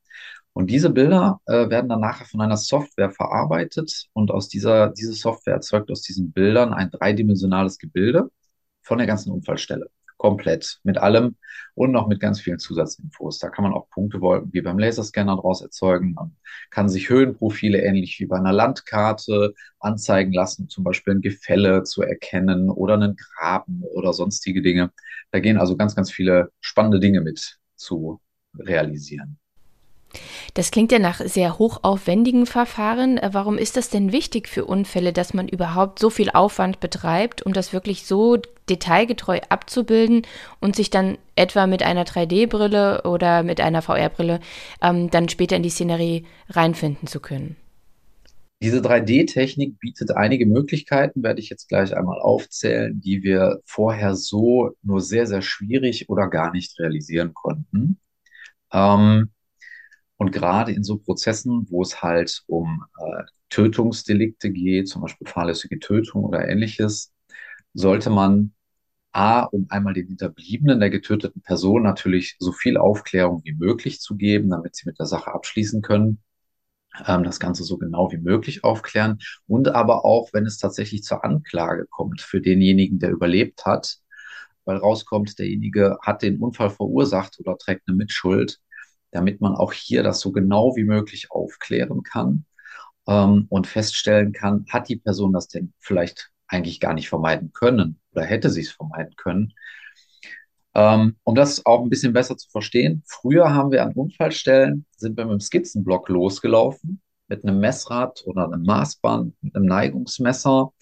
Und 0.54 0.68
diese 0.68 0.90
Bilder 0.90 1.40
äh, 1.46 1.70
werden 1.70 1.88
dann 1.88 2.00
nachher 2.00 2.26
von 2.26 2.40
einer 2.40 2.58
Software 2.58 3.10
verarbeitet 3.10 4.08
und 4.12 4.30
aus 4.30 4.48
dieser, 4.48 4.90
diese 4.90 5.14
Software 5.14 5.54
erzeugt 5.54 5.90
aus 5.90 6.02
diesen 6.02 6.32
Bildern 6.32 6.74
ein 6.74 6.90
dreidimensionales 6.90 7.78
Gebilde 7.78 8.30
von 8.82 8.98
der 8.98 9.06
ganzen 9.06 9.30
Unfallstelle 9.32 9.88
komplett 10.22 10.78
mit 10.84 10.98
allem 10.98 11.34
und 11.74 11.90
noch 11.90 12.06
mit 12.06 12.20
ganz 12.20 12.40
vielen 12.40 12.60
Zusatzinfos. 12.60 13.40
Da 13.40 13.48
kann 13.50 13.64
man 13.64 13.72
auch 13.74 13.90
Punktewolken 13.90 14.52
wie 14.52 14.60
beim 14.60 14.78
Laserscanner 14.78 15.34
draus 15.36 15.62
erzeugen. 15.62 16.12
Man 16.14 16.36
kann 16.70 16.88
sich 16.88 17.08
Höhenprofile 17.08 17.82
ähnlich 17.82 18.20
wie 18.20 18.26
bei 18.26 18.36
einer 18.36 18.52
Landkarte 18.52 19.52
anzeigen 19.80 20.32
lassen, 20.32 20.68
zum 20.68 20.84
Beispiel 20.84 21.14
ein 21.14 21.22
Gefälle 21.22 21.82
zu 21.82 22.02
erkennen 22.02 22.70
oder 22.70 22.94
einen 22.94 23.16
Graben 23.16 23.82
oder 23.82 24.12
sonstige 24.12 24.62
Dinge. 24.62 24.92
Da 25.32 25.40
gehen 25.40 25.58
also 25.58 25.76
ganz, 25.76 25.96
ganz 25.96 26.12
viele 26.12 26.52
spannende 26.60 27.00
Dinge 27.00 27.20
mit 27.20 27.58
zu 27.74 28.20
realisieren. 28.56 29.41
Das 30.54 30.70
klingt 30.70 30.92
ja 30.92 30.98
nach 30.98 31.20
sehr 31.20 31.58
hochaufwendigen 31.58 32.46
Verfahren. 32.46 33.18
Äh, 33.18 33.30
warum 33.32 33.58
ist 33.58 33.76
das 33.76 33.90
denn 33.90 34.12
wichtig 34.12 34.48
für 34.48 34.64
Unfälle, 34.64 35.12
dass 35.12 35.34
man 35.34 35.48
überhaupt 35.48 35.98
so 35.98 36.10
viel 36.10 36.30
Aufwand 36.30 36.80
betreibt, 36.80 37.42
um 37.42 37.52
das 37.52 37.72
wirklich 37.72 38.06
so 38.06 38.38
detailgetreu 38.68 39.40
abzubilden 39.48 40.22
und 40.60 40.76
sich 40.76 40.90
dann 40.90 41.18
etwa 41.36 41.66
mit 41.66 41.82
einer 41.82 42.04
3D-Brille 42.04 43.02
oder 43.02 43.42
mit 43.42 43.60
einer 43.60 43.82
VR-Brille 43.82 44.40
ähm, 44.80 45.10
dann 45.10 45.28
später 45.28 45.56
in 45.56 45.62
die 45.62 45.70
Szenerie 45.70 46.24
reinfinden 46.48 47.08
zu 47.08 47.20
können? 47.20 47.56
Diese 48.62 48.78
3D-Technik 48.78 49.80
bietet 49.80 50.12
einige 50.12 50.46
Möglichkeiten, 50.46 51.24
werde 51.24 51.40
ich 51.40 51.50
jetzt 51.50 51.68
gleich 51.68 51.96
einmal 51.96 52.20
aufzählen, 52.20 53.00
die 53.00 53.24
wir 53.24 53.60
vorher 53.64 54.14
so 54.14 54.76
nur 54.84 55.00
sehr, 55.00 55.26
sehr 55.26 55.42
schwierig 55.42 56.08
oder 56.08 56.28
gar 56.28 56.52
nicht 56.52 56.78
realisieren 56.78 57.34
konnten. 57.34 57.98
Ähm, 58.72 59.31
und 60.22 60.32
gerade 60.32 60.72
in 60.72 60.84
so 60.84 60.98
Prozessen, 60.98 61.66
wo 61.70 61.82
es 61.82 62.02
halt 62.02 62.42
um 62.48 62.84
äh, 62.98 63.24
Tötungsdelikte 63.50 64.50
geht, 64.52 64.88
zum 64.88 65.02
Beispiel 65.02 65.26
fahrlässige 65.28 65.78
Tötung 65.80 66.24
oder 66.24 66.48
ähnliches, 66.48 67.12
sollte 67.74 68.10
man 68.10 68.54
A, 69.12 69.42
um 69.44 69.66
einmal 69.70 69.94
den 69.94 70.08
Hinterbliebenen 70.08 70.80
der 70.80 70.90
getöteten 70.90 71.42
Person 71.42 71.82
natürlich 71.84 72.36
so 72.40 72.52
viel 72.52 72.76
Aufklärung 72.78 73.42
wie 73.44 73.54
möglich 73.54 74.00
zu 74.00 74.16
geben, 74.16 74.50
damit 74.50 74.76
sie 74.76 74.88
mit 74.88 74.98
der 75.00 75.06
Sache 75.06 75.32
abschließen 75.34 75.82
können. 75.82 76.22
ähm, 77.06 77.24
das 77.24 77.40
Ganze 77.40 77.64
so 77.64 77.78
genau 77.78 78.12
wie 78.12 78.18
möglich 78.18 78.64
aufklären 78.64 79.18
und 79.46 79.68
aber 79.68 80.04
auch, 80.04 80.30
wenn 80.32 80.46
es 80.46 80.58
tatsächlich 80.58 81.02
zur 81.04 81.24
Anklage 81.24 81.86
kommt 81.90 82.20
für 82.20 82.40
denjenigen, 82.40 82.98
der 82.98 83.10
überlebt 83.10 83.64
hat, 83.66 83.98
weil 84.64 84.76
rauskommt, 84.78 85.38
derjenige 85.38 85.98
hat 86.02 86.22
den 86.22 86.38
Unfall 86.40 86.70
verursacht 86.70 87.38
oder 87.40 87.58
trägt 87.58 87.88
eine 87.88 87.96
Mitschuld, 87.96 88.60
damit 89.12 89.40
man 89.40 89.54
auch 89.54 89.72
hier 89.72 90.02
das 90.02 90.20
so 90.20 90.32
genau 90.32 90.74
wie 90.76 90.84
möglich 90.84 91.30
aufklären 91.30 92.02
kann 92.02 92.44
ähm, 93.06 93.46
und 93.48 93.66
feststellen 93.66 94.32
kann, 94.32 94.66
hat 94.70 94.88
die 94.88 94.96
Person 94.96 95.32
das 95.32 95.48
denn 95.48 95.72
vielleicht 95.78 96.30
eigentlich 96.48 96.80
gar 96.80 96.94
nicht 96.94 97.08
vermeiden 97.08 97.52
können 97.52 98.00
oder 98.12 98.24
hätte 98.24 98.50
sie 98.50 98.62
es 98.62 98.72
vermeiden 98.72 99.14
können. 99.16 99.52
Ähm, 100.74 101.16
um 101.22 101.34
das 101.34 101.66
auch 101.66 101.82
ein 101.82 101.90
bisschen 101.90 102.14
besser 102.14 102.36
zu 102.36 102.48
verstehen, 102.50 103.02
früher 103.06 103.54
haben 103.54 103.70
wir 103.70 103.82
an 103.84 103.92
Unfallstellen, 103.92 104.86
sind 104.96 105.16
wir 105.16 105.24
mit 105.26 105.34
dem 105.34 105.40
Skizzenblock 105.40 106.08
losgelaufen, 106.08 107.02
mit 107.28 107.44
einem 107.44 107.60
Messrad 107.60 108.22
oder 108.26 108.46
einem 108.46 108.62
Maßband, 108.62 109.34
mit 109.42 109.54
einem 109.54 109.66
Neigungsmesser 109.66 110.72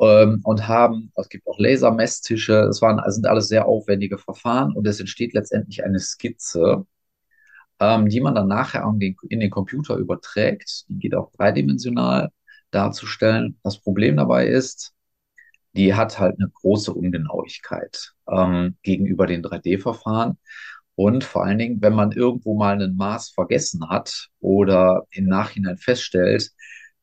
ähm, 0.00 0.40
und 0.42 0.66
haben, 0.66 1.12
es 1.16 1.28
gibt 1.28 1.46
auch 1.46 1.58
Lasermesstische, 1.58 2.68
es 2.70 2.78
sind 2.78 3.26
alles 3.26 3.48
sehr 3.48 3.66
aufwendige 3.66 4.18
Verfahren 4.18 4.74
und 4.74 4.86
es 4.86 4.98
entsteht 4.98 5.32
letztendlich 5.32 5.84
eine 5.84 6.00
Skizze, 6.00 6.84
ähm, 7.84 8.08
die 8.08 8.20
man 8.20 8.34
dann 8.34 8.48
nachher 8.48 8.90
den, 8.96 9.16
in 9.28 9.40
den 9.40 9.50
Computer 9.50 9.96
überträgt. 9.96 10.84
Die 10.88 10.98
geht 10.98 11.14
auch 11.14 11.30
dreidimensional 11.32 12.30
darzustellen. 12.70 13.58
Das 13.62 13.78
Problem 13.80 14.16
dabei 14.16 14.46
ist, 14.48 14.94
die 15.74 15.94
hat 15.94 16.18
halt 16.18 16.38
eine 16.38 16.50
große 16.50 16.92
Ungenauigkeit 16.92 18.12
ähm, 18.28 18.76
gegenüber 18.82 19.26
den 19.26 19.42
3D-Verfahren. 19.42 20.38
Und 20.96 21.24
vor 21.24 21.44
allen 21.44 21.58
Dingen, 21.58 21.82
wenn 21.82 21.94
man 21.94 22.12
irgendwo 22.12 22.56
mal 22.56 22.80
ein 22.80 22.96
Maß 22.96 23.30
vergessen 23.30 23.88
hat 23.88 24.28
oder 24.40 25.06
im 25.10 25.26
Nachhinein 25.26 25.76
feststellt, 25.76 26.50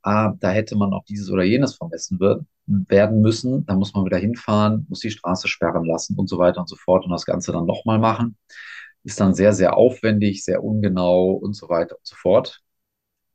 ah, 0.04 0.34
da 0.40 0.52
hätte 0.52 0.78
man 0.78 0.94
auch 0.94 1.04
dieses 1.06 1.30
oder 1.30 1.44
jenes 1.44 1.76
vermessen 1.76 2.20
werden 2.68 3.22
müssen, 3.22 3.66
dann 3.66 3.78
muss 3.80 3.94
man 3.94 4.06
wieder 4.06 4.18
hinfahren, 4.18 4.86
muss 4.90 5.02
die 5.02 5.12
Straße 5.12 5.48
sperren 5.48 5.86
lassen 5.86 6.18
und 6.18 6.30
so 6.30 6.38
weiter 6.38 6.62
und 6.62 6.70
so 6.70 6.78
fort 6.78 7.04
und 7.06 7.12
das 7.12 7.26
Ganze 7.26 7.52
dann 7.52 7.66
nochmal 7.66 8.00
machen. 8.00 8.38
Ist 9.04 9.20
dann 9.20 9.34
sehr, 9.34 9.54
sehr 9.54 9.76
aufwendig, 9.76 10.44
sehr 10.44 10.64
ungenau 10.64 11.32
und 11.32 11.56
so 11.56 11.70
weiter 11.70 11.96
und 11.96 12.06
so 12.06 12.16
fort. 12.16 12.62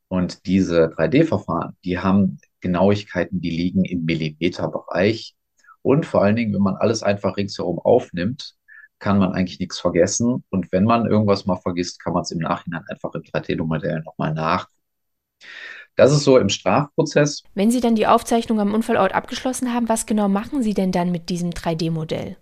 Und 0.07 0.45
diese 0.45 0.85
3D-Verfahren, 0.87 1.75
die 1.83 1.99
haben 1.99 2.39
Genauigkeiten, 2.61 3.41
die 3.41 3.49
liegen 3.49 3.83
im 3.83 4.05
Millimeterbereich. 4.05 5.35
Und 5.81 6.05
vor 6.05 6.23
allen 6.23 6.35
Dingen, 6.35 6.53
wenn 6.53 6.61
man 6.61 6.75
alles 6.75 7.03
einfach 7.03 7.37
ringsherum 7.37 7.79
aufnimmt, 7.79 8.55
kann 8.99 9.19
man 9.19 9.33
eigentlich 9.33 9.59
nichts 9.59 9.79
vergessen. 9.79 10.43
Und 10.49 10.71
wenn 10.71 10.85
man 10.85 11.05
irgendwas 11.05 11.45
mal 11.45 11.57
vergisst, 11.57 12.01
kann 12.01 12.13
man 12.13 12.23
es 12.23 12.31
im 12.31 12.39
Nachhinein 12.39 12.83
einfach 12.89 13.13
im 13.13 13.21
3D-Modell 13.21 14.01
nochmal 14.01 14.33
nach. 14.33 14.67
Das 15.95 16.11
ist 16.11 16.23
so 16.23 16.37
im 16.37 16.49
Strafprozess. 16.49 17.43
Wenn 17.55 17.71
Sie 17.71 17.81
dann 17.81 17.95
die 17.95 18.07
Aufzeichnung 18.07 18.59
am 18.59 18.73
Unfallort 18.73 19.13
abgeschlossen 19.13 19.73
haben, 19.73 19.89
was 19.89 20.05
genau 20.05 20.29
machen 20.29 20.61
Sie 20.61 20.73
denn 20.73 20.91
dann 20.91 21.11
mit 21.11 21.29
diesem 21.29 21.49
3D-Modell? 21.49 22.37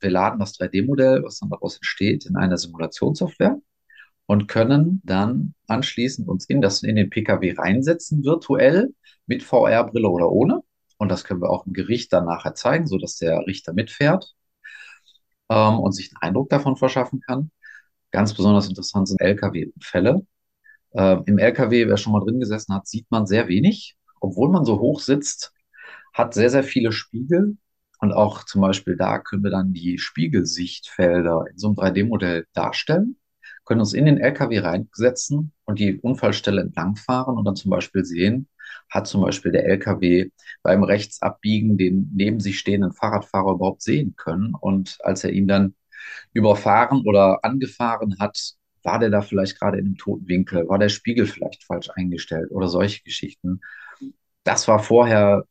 Wir 0.00 0.10
laden 0.10 0.38
das 0.40 0.54
3D-Modell, 0.54 1.22
was 1.22 1.38
dann 1.38 1.50
daraus 1.50 1.76
entsteht, 1.76 2.26
in 2.26 2.36
eine 2.36 2.58
Simulationssoftware 2.58 3.58
und 4.26 4.46
können 4.46 5.02
dann 5.04 5.54
anschließend 5.66 6.28
uns 6.28 6.46
in, 6.46 6.60
das, 6.60 6.82
in 6.82 6.96
den 6.96 7.10
PKW 7.10 7.52
reinsetzen, 7.56 8.24
virtuell 8.24 8.94
mit 9.26 9.42
VR-Brille 9.42 10.08
oder 10.08 10.30
ohne. 10.30 10.62
Und 10.98 11.10
das 11.10 11.24
können 11.24 11.40
wir 11.42 11.50
auch 11.50 11.66
im 11.66 11.72
Gericht 11.72 12.12
dann 12.12 12.26
nachher 12.26 12.54
zeigen, 12.54 12.86
sodass 12.86 13.16
der 13.16 13.46
Richter 13.46 13.72
mitfährt 13.72 14.34
ähm, 15.50 15.78
und 15.80 15.92
sich 15.92 16.10
einen 16.12 16.30
Eindruck 16.30 16.48
davon 16.50 16.76
verschaffen 16.76 17.20
kann. 17.20 17.50
Ganz 18.10 18.34
besonders 18.34 18.68
interessant 18.68 19.08
sind 19.08 19.20
Lkw-Fälle. 19.20 20.26
Ähm, 20.94 21.22
Im 21.26 21.38
Lkw, 21.38 21.88
wer 21.88 21.96
schon 21.96 22.12
mal 22.12 22.20
drin 22.24 22.40
gesessen 22.40 22.74
hat, 22.74 22.86
sieht 22.88 23.10
man 23.10 23.26
sehr 23.26 23.48
wenig. 23.48 23.96
Obwohl 24.20 24.50
man 24.50 24.64
so 24.64 24.80
hoch 24.80 25.00
sitzt, 25.00 25.52
hat 26.12 26.34
sehr, 26.34 26.50
sehr 26.50 26.64
viele 26.64 26.92
Spiegel. 26.92 27.56
Und 28.00 28.12
auch 28.12 28.44
zum 28.44 28.62
Beispiel 28.62 28.96
da 28.96 29.18
können 29.18 29.44
wir 29.44 29.50
dann 29.50 29.72
die 29.72 29.98
Spiegelsichtfelder 29.98 31.44
in 31.50 31.58
so 31.58 31.68
einem 31.68 31.76
3D-Modell 31.76 32.46
darstellen 32.54 33.16
können 33.70 33.82
uns 33.82 33.92
in 33.92 34.06
den 34.06 34.18
LKW 34.18 34.58
reinsetzen 34.58 35.52
und 35.64 35.78
die 35.78 36.00
Unfallstelle 36.00 36.60
entlangfahren 36.60 37.36
und 37.38 37.44
dann 37.44 37.54
zum 37.54 37.70
Beispiel 37.70 38.04
sehen, 38.04 38.48
hat 38.90 39.06
zum 39.06 39.22
Beispiel 39.22 39.52
der 39.52 39.64
LKW 39.64 40.30
beim 40.64 40.82
Rechtsabbiegen 40.82 41.78
den 41.78 42.10
neben 42.12 42.40
sich 42.40 42.58
stehenden 42.58 42.92
Fahrradfahrer 42.92 43.52
überhaupt 43.52 43.82
sehen 43.82 44.14
können. 44.16 44.54
Und 44.60 44.98
als 45.04 45.22
er 45.22 45.30
ihn 45.30 45.46
dann 45.46 45.76
überfahren 46.32 47.02
oder 47.06 47.44
angefahren 47.44 48.16
hat, 48.18 48.54
war 48.82 48.98
der 48.98 49.10
da 49.10 49.20
vielleicht 49.20 49.60
gerade 49.60 49.78
in 49.78 49.86
einem 49.86 49.96
toten 49.96 50.26
Winkel, 50.26 50.68
war 50.68 50.80
der 50.80 50.88
Spiegel 50.88 51.26
vielleicht 51.26 51.62
falsch 51.62 51.90
eingestellt 51.94 52.50
oder 52.50 52.66
solche 52.66 53.04
Geschichten. 53.04 53.60
Das 54.42 54.66
war 54.66 54.80
vorher 54.80 55.44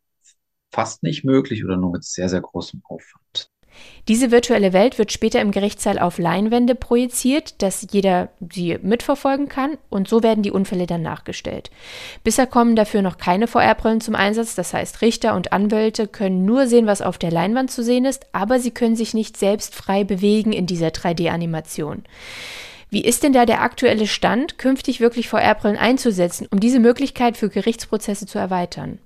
fast 0.71 1.03
nicht 1.03 1.23
möglich 1.23 1.63
oder 1.65 1.77
nur 1.77 1.91
mit 1.91 2.03
sehr, 2.03 2.29
sehr 2.29 2.41
großem 2.41 2.81
Aufwand. 2.85 3.49
Diese 4.07 4.31
virtuelle 4.31 4.73
Welt 4.73 4.97
wird 4.97 5.11
später 5.11 5.41
im 5.41 5.51
Gerichtssaal 5.51 5.99
auf 5.99 6.17
Leinwände 6.17 6.75
projiziert, 6.75 7.61
dass 7.61 7.85
jeder 7.91 8.29
sie 8.51 8.77
mitverfolgen 8.81 9.47
kann 9.47 9.77
und 9.89 10.07
so 10.07 10.23
werden 10.23 10.43
die 10.43 10.51
Unfälle 10.51 10.87
dann 10.87 11.01
nachgestellt. 11.01 11.69
Bisher 12.23 12.47
kommen 12.47 12.75
dafür 12.75 13.01
noch 13.01 13.17
keine 13.17 13.47
VR-Brillen 13.47 14.01
zum 14.01 14.15
Einsatz, 14.15 14.55
das 14.55 14.73
heißt 14.73 15.01
Richter 15.01 15.35
und 15.35 15.53
Anwälte 15.53 16.07
können 16.07 16.45
nur 16.45 16.67
sehen, 16.67 16.87
was 16.87 17.01
auf 17.01 17.17
der 17.17 17.31
Leinwand 17.31 17.71
zu 17.71 17.83
sehen 17.83 18.05
ist, 18.05 18.25
aber 18.31 18.59
sie 18.59 18.71
können 18.71 18.95
sich 18.95 19.13
nicht 19.13 19.37
selbst 19.37 19.75
frei 19.75 20.03
bewegen 20.03 20.51
in 20.51 20.65
dieser 20.65 20.87
3D-Animation. 20.89 22.03
Wie 22.89 23.05
ist 23.05 23.23
denn 23.23 23.33
da 23.33 23.45
der 23.45 23.61
aktuelle 23.61 24.07
Stand, 24.07 24.57
künftig 24.57 24.99
wirklich 24.99 25.29
VR-Brillen 25.29 25.77
einzusetzen, 25.77 26.47
um 26.49 26.59
diese 26.59 26.79
Möglichkeit 26.79 27.37
für 27.37 27.49
Gerichtsprozesse 27.49 28.25
zu 28.25 28.39
erweitern? 28.39 28.97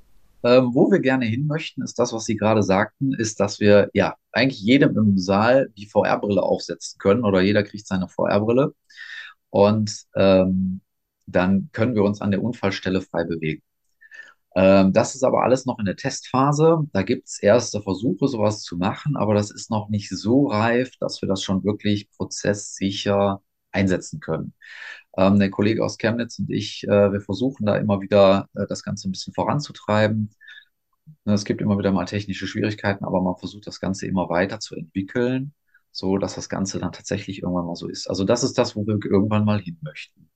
Ähm, 0.44 0.72
wo 0.74 0.92
wir 0.92 1.00
gerne 1.00 1.26
hin 1.26 1.48
möchten, 1.48 1.82
ist 1.84 1.98
das, 2.00 2.14
was 2.14 2.26
Sie 2.26 2.36
gerade 2.36 2.64
sagten, 2.64 3.14
ist, 3.14 3.40
dass 3.40 3.60
wir 3.60 3.90
ja 3.94 4.16
eigentlich 4.32 4.62
jedem 4.62 4.98
im 4.98 5.18
Saal 5.18 5.70
die 5.78 5.88
VR-Brille 5.88 6.44
aufsetzen 6.44 7.00
können 7.00 7.24
oder 7.24 7.42
jeder 7.42 7.64
kriegt 7.64 7.88
seine 7.88 8.10
VR-Brille 8.10 8.74
und 9.50 10.06
ähm, 10.16 10.82
dann 11.28 11.70
können 11.74 11.96
wir 11.96 12.04
uns 12.04 12.22
an 12.22 12.32
der 12.32 12.44
Unfallstelle 12.44 13.02
frei 13.02 13.24
bewegen. 13.26 13.64
Ähm, 14.56 14.94
das 14.94 15.16
ist 15.16 15.24
aber 15.24 15.44
alles 15.44 15.66
noch 15.66 15.80
in 15.80 15.86
der 15.86 15.96
Testphase. 15.96 16.80
Da 16.94 17.04
gibt 17.04 17.28
es 17.28 17.40
erste 17.42 17.82
Versuche, 17.82 18.28
sowas 18.28 18.62
zu 18.62 18.78
machen, 18.78 19.16
aber 19.18 19.34
das 19.34 19.52
ist 19.52 19.72
noch 19.72 19.90
nicht 19.90 20.10
so 20.10 20.48
reif, 20.48 20.92
dass 21.00 21.22
wir 21.22 21.30
das 21.30 21.44
schon 21.44 21.64
wirklich 21.64 22.10
prozesssicher 22.12 23.42
einsetzen 23.74 24.20
können. 24.20 24.54
Ähm, 25.18 25.40
der 25.40 25.50
Kollege 25.52 25.84
aus 25.84 25.98
Chemnitz 25.98 26.40
und 26.40 26.50
ich, 26.52 26.84
äh, 26.86 27.12
wir 27.12 27.22
versuchen 27.22 27.66
da 27.66 27.78
immer 27.78 28.02
wieder 28.02 28.50
äh, 28.56 28.66
das 28.68 28.84
Ganze 28.84 29.10
ein 29.10 29.12
bisschen 29.12 29.34
voranzutreiben. 29.34 30.32
Ne, 31.26 31.34
es 31.34 31.46
gibt 31.46 31.62
immer 31.62 31.78
wieder 31.78 31.92
mal 31.92 32.06
technische 32.06 32.48
Schwierigkeiten, 32.48 33.06
aber 33.06 33.22
man 33.22 33.36
versucht 33.38 33.68
das 33.68 33.80
Ganze 33.80 34.08
immer 34.08 34.30
weiter 34.30 34.60
zu 34.60 34.76
entwickeln, 34.76 35.54
so 35.92 36.18
dass 36.18 36.36
das 36.36 36.50
Ganze 36.50 36.80
dann 36.80 36.92
tatsächlich 36.94 37.42
irgendwann 37.44 37.66
mal 37.68 37.76
so 37.76 37.88
ist. 37.90 38.10
Also 38.10 38.24
das 38.24 38.44
ist 38.44 38.58
das, 38.58 38.76
wo 38.76 38.86
wir 38.88 38.98
irgendwann 39.04 39.46
mal 39.46 39.60
hin 39.60 39.78
möchten. 39.82 40.30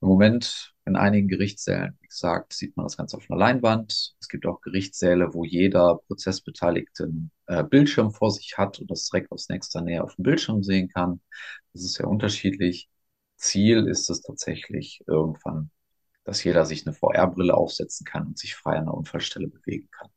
Im 0.00 0.08
Moment 0.08 0.74
in 0.84 0.96
einigen 0.96 1.28
Gerichtssälen, 1.28 1.98
wie 2.00 2.06
gesagt, 2.06 2.52
sieht 2.52 2.76
man 2.76 2.86
das 2.86 2.96
Ganze 2.96 3.16
auf 3.16 3.28
einer 3.28 3.38
Leinwand. 3.38 4.14
Es 4.20 4.28
gibt 4.28 4.46
auch 4.46 4.60
Gerichtssäle, 4.60 5.34
wo 5.34 5.44
jeder 5.44 5.96
Prozessbeteiligte 6.06 7.04
einen 7.04 7.30
äh, 7.46 7.64
Bildschirm 7.64 8.12
vor 8.12 8.30
sich 8.30 8.56
hat 8.56 8.78
und 8.80 8.90
das 8.90 9.08
direkt 9.08 9.32
aus 9.32 9.48
nächster 9.48 9.80
Nähe 9.82 10.02
auf 10.04 10.14
dem 10.14 10.22
Bildschirm 10.22 10.62
sehen 10.62 10.88
kann. 10.88 11.20
Das 11.72 11.82
ist 11.82 11.94
sehr 11.94 12.08
unterschiedlich. 12.08 12.88
Ziel 13.36 13.86
ist 13.86 14.08
es 14.10 14.22
tatsächlich 14.22 15.02
irgendwann, 15.06 15.70
dass 16.24 16.44
jeder 16.44 16.64
sich 16.64 16.86
eine 16.86 16.94
VR-Brille 16.94 17.54
aufsetzen 17.54 18.04
kann 18.06 18.26
und 18.28 18.38
sich 18.38 18.54
frei 18.54 18.78
an 18.78 18.86
der 18.86 18.94
Unfallstelle 18.94 19.48
bewegen 19.48 19.88
kann. 19.90 20.10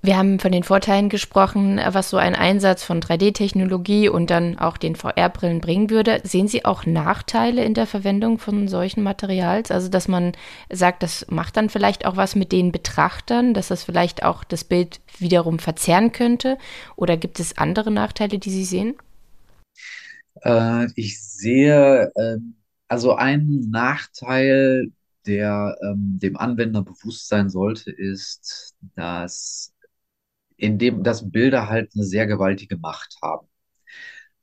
Wir 0.00 0.16
haben 0.16 0.38
von 0.38 0.52
den 0.52 0.62
Vorteilen 0.62 1.08
gesprochen, 1.08 1.80
was 1.84 2.08
so 2.10 2.18
ein 2.18 2.36
Einsatz 2.36 2.84
von 2.84 3.00
3D-Technologie 3.00 4.08
und 4.08 4.30
dann 4.30 4.56
auch 4.56 4.76
den 4.76 4.94
VR-Brillen 4.94 5.60
bringen 5.60 5.90
würde. 5.90 6.20
Sehen 6.22 6.46
Sie 6.46 6.64
auch 6.64 6.86
Nachteile 6.86 7.64
in 7.64 7.74
der 7.74 7.86
Verwendung 7.86 8.38
von 8.38 8.68
solchen 8.68 9.02
Materials? 9.02 9.72
Also, 9.72 9.88
dass 9.88 10.06
man 10.06 10.32
sagt, 10.70 11.02
das 11.02 11.26
macht 11.30 11.56
dann 11.56 11.68
vielleicht 11.68 12.06
auch 12.06 12.16
was 12.16 12.36
mit 12.36 12.52
den 12.52 12.70
Betrachtern, 12.70 13.54
dass 13.54 13.68
das 13.68 13.82
vielleicht 13.82 14.22
auch 14.22 14.44
das 14.44 14.62
Bild 14.62 15.00
wiederum 15.18 15.58
verzerren 15.58 16.12
könnte? 16.12 16.58
Oder 16.94 17.16
gibt 17.16 17.40
es 17.40 17.58
andere 17.58 17.90
Nachteile, 17.90 18.38
die 18.38 18.50
Sie 18.50 18.64
sehen? 18.64 18.94
Äh, 20.42 20.86
ich 20.94 21.20
sehe 21.20 22.12
äh, 22.14 22.36
also 22.86 23.16
einen 23.16 23.68
Nachteil, 23.70 24.92
der 25.28 25.76
ähm, 25.82 26.18
dem 26.20 26.36
Anwender 26.36 26.82
bewusst 26.82 27.28
sein 27.28 27.50
sollte, 27.50 27.92
ist, 27.92 28.74
dass 28.96 29.74
in 30.56 30.78
dem, 30.78 31.04
dass 31.04 31.30
Bilder 31.30 31.68
halt 31.68 31.92
eine 31.94 32.04
sehr 32.04 32.26
gewaltige 32.26 32.78
Macht 32.78 33.16
haben. 33.22 33.46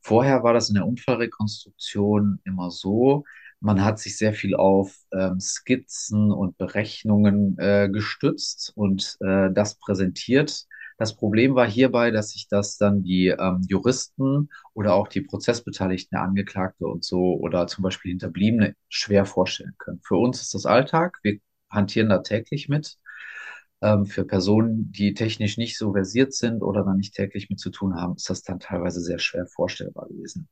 Vorher 0.02 0.44
war 0.44 0.54
das 0.54 0.70
in 0.70 0.76
der 0.76 0.88
Unfallrekonstruktion 0.88 2.40
immer 2.46 2.72
so, 2.72 3.26
man 3.60 3.84
hat 3.84 4.00
sich 4.00 4.18
sehr 4.18 4.34
viel 4.34 4.56
auf 4.56 4.96
ähm, 5.12 5.40
Skizzen 5.40 6.32
und 6.32 6.58
Berechnungen 6.58 7.58
äh, 7.58 7.90
gestützt 7.92 8.72
und 8.76 9.18
äh, 9.22 9.50
das 9.52 9.76
präsentiert. 9.76 10.68
Das 10.98 11.16
Problem 11.16 11.56
war 11.56 11.68
hierbei, 11.68 12.12
dass 12.12 12.30
sich 12.32 12.48
das 12.48 12.78
dann 12.78 13.04
die 13.04 13.28
ähm, 13.28 13.62
Juristen 13.68 14.50
oder 14.74 14.94
auch 14.94 15.08
die 15.10 15.22
Prozessbeteiligten, 15.22 16.18
Angeklagte 16.18 16.88
und 16.88 17.04
so 17.04 17.36
oder 17.36 17.68
zum 17.68 17.84
Beispiel 17.84 18.12
Hinterbliebene 18.12 18.76
schwer 18.88 19.26
vorstellen 19.26 19.76
können. 19.78 20.00
Für 20.04 20.16
uns 20.16 20.42
ist 20.42 20.54
das 20.54 20.66
Alltag. 20.66 21.20
Wir 21.24 21.40
hantieren 21.70 22.10
da 22.10 22.20
täglich 22.20 22.70
mit. 22.70 22.98
Ähm, 23.82 24.06
für 24.06 24.24
Personen, 24.26 24.92
die 24.94 25.14
technisch 25.14 25.58
nicht 25.58 25.78
so 25.78 25.92
versiert 25.92 26.34
sind 26.34 26.62
oder 26.64 26.84
dann 26.86 26.98
nicht 26.98 27.14
täglich 27.14 27.50
mit 27.50 27.60
zu 27.60 27.72
tun 27.72 27.96
haben, 27.96 28.16
ist 28.16 28.30
das 28.30 28.44
dann 28.44 28.60
teilweise 28.60 29.02
sehr 29.02 29.20
schwer 29.20 29.48
vorstellbar 29.48 30.08
gewesen. 30.08 30.48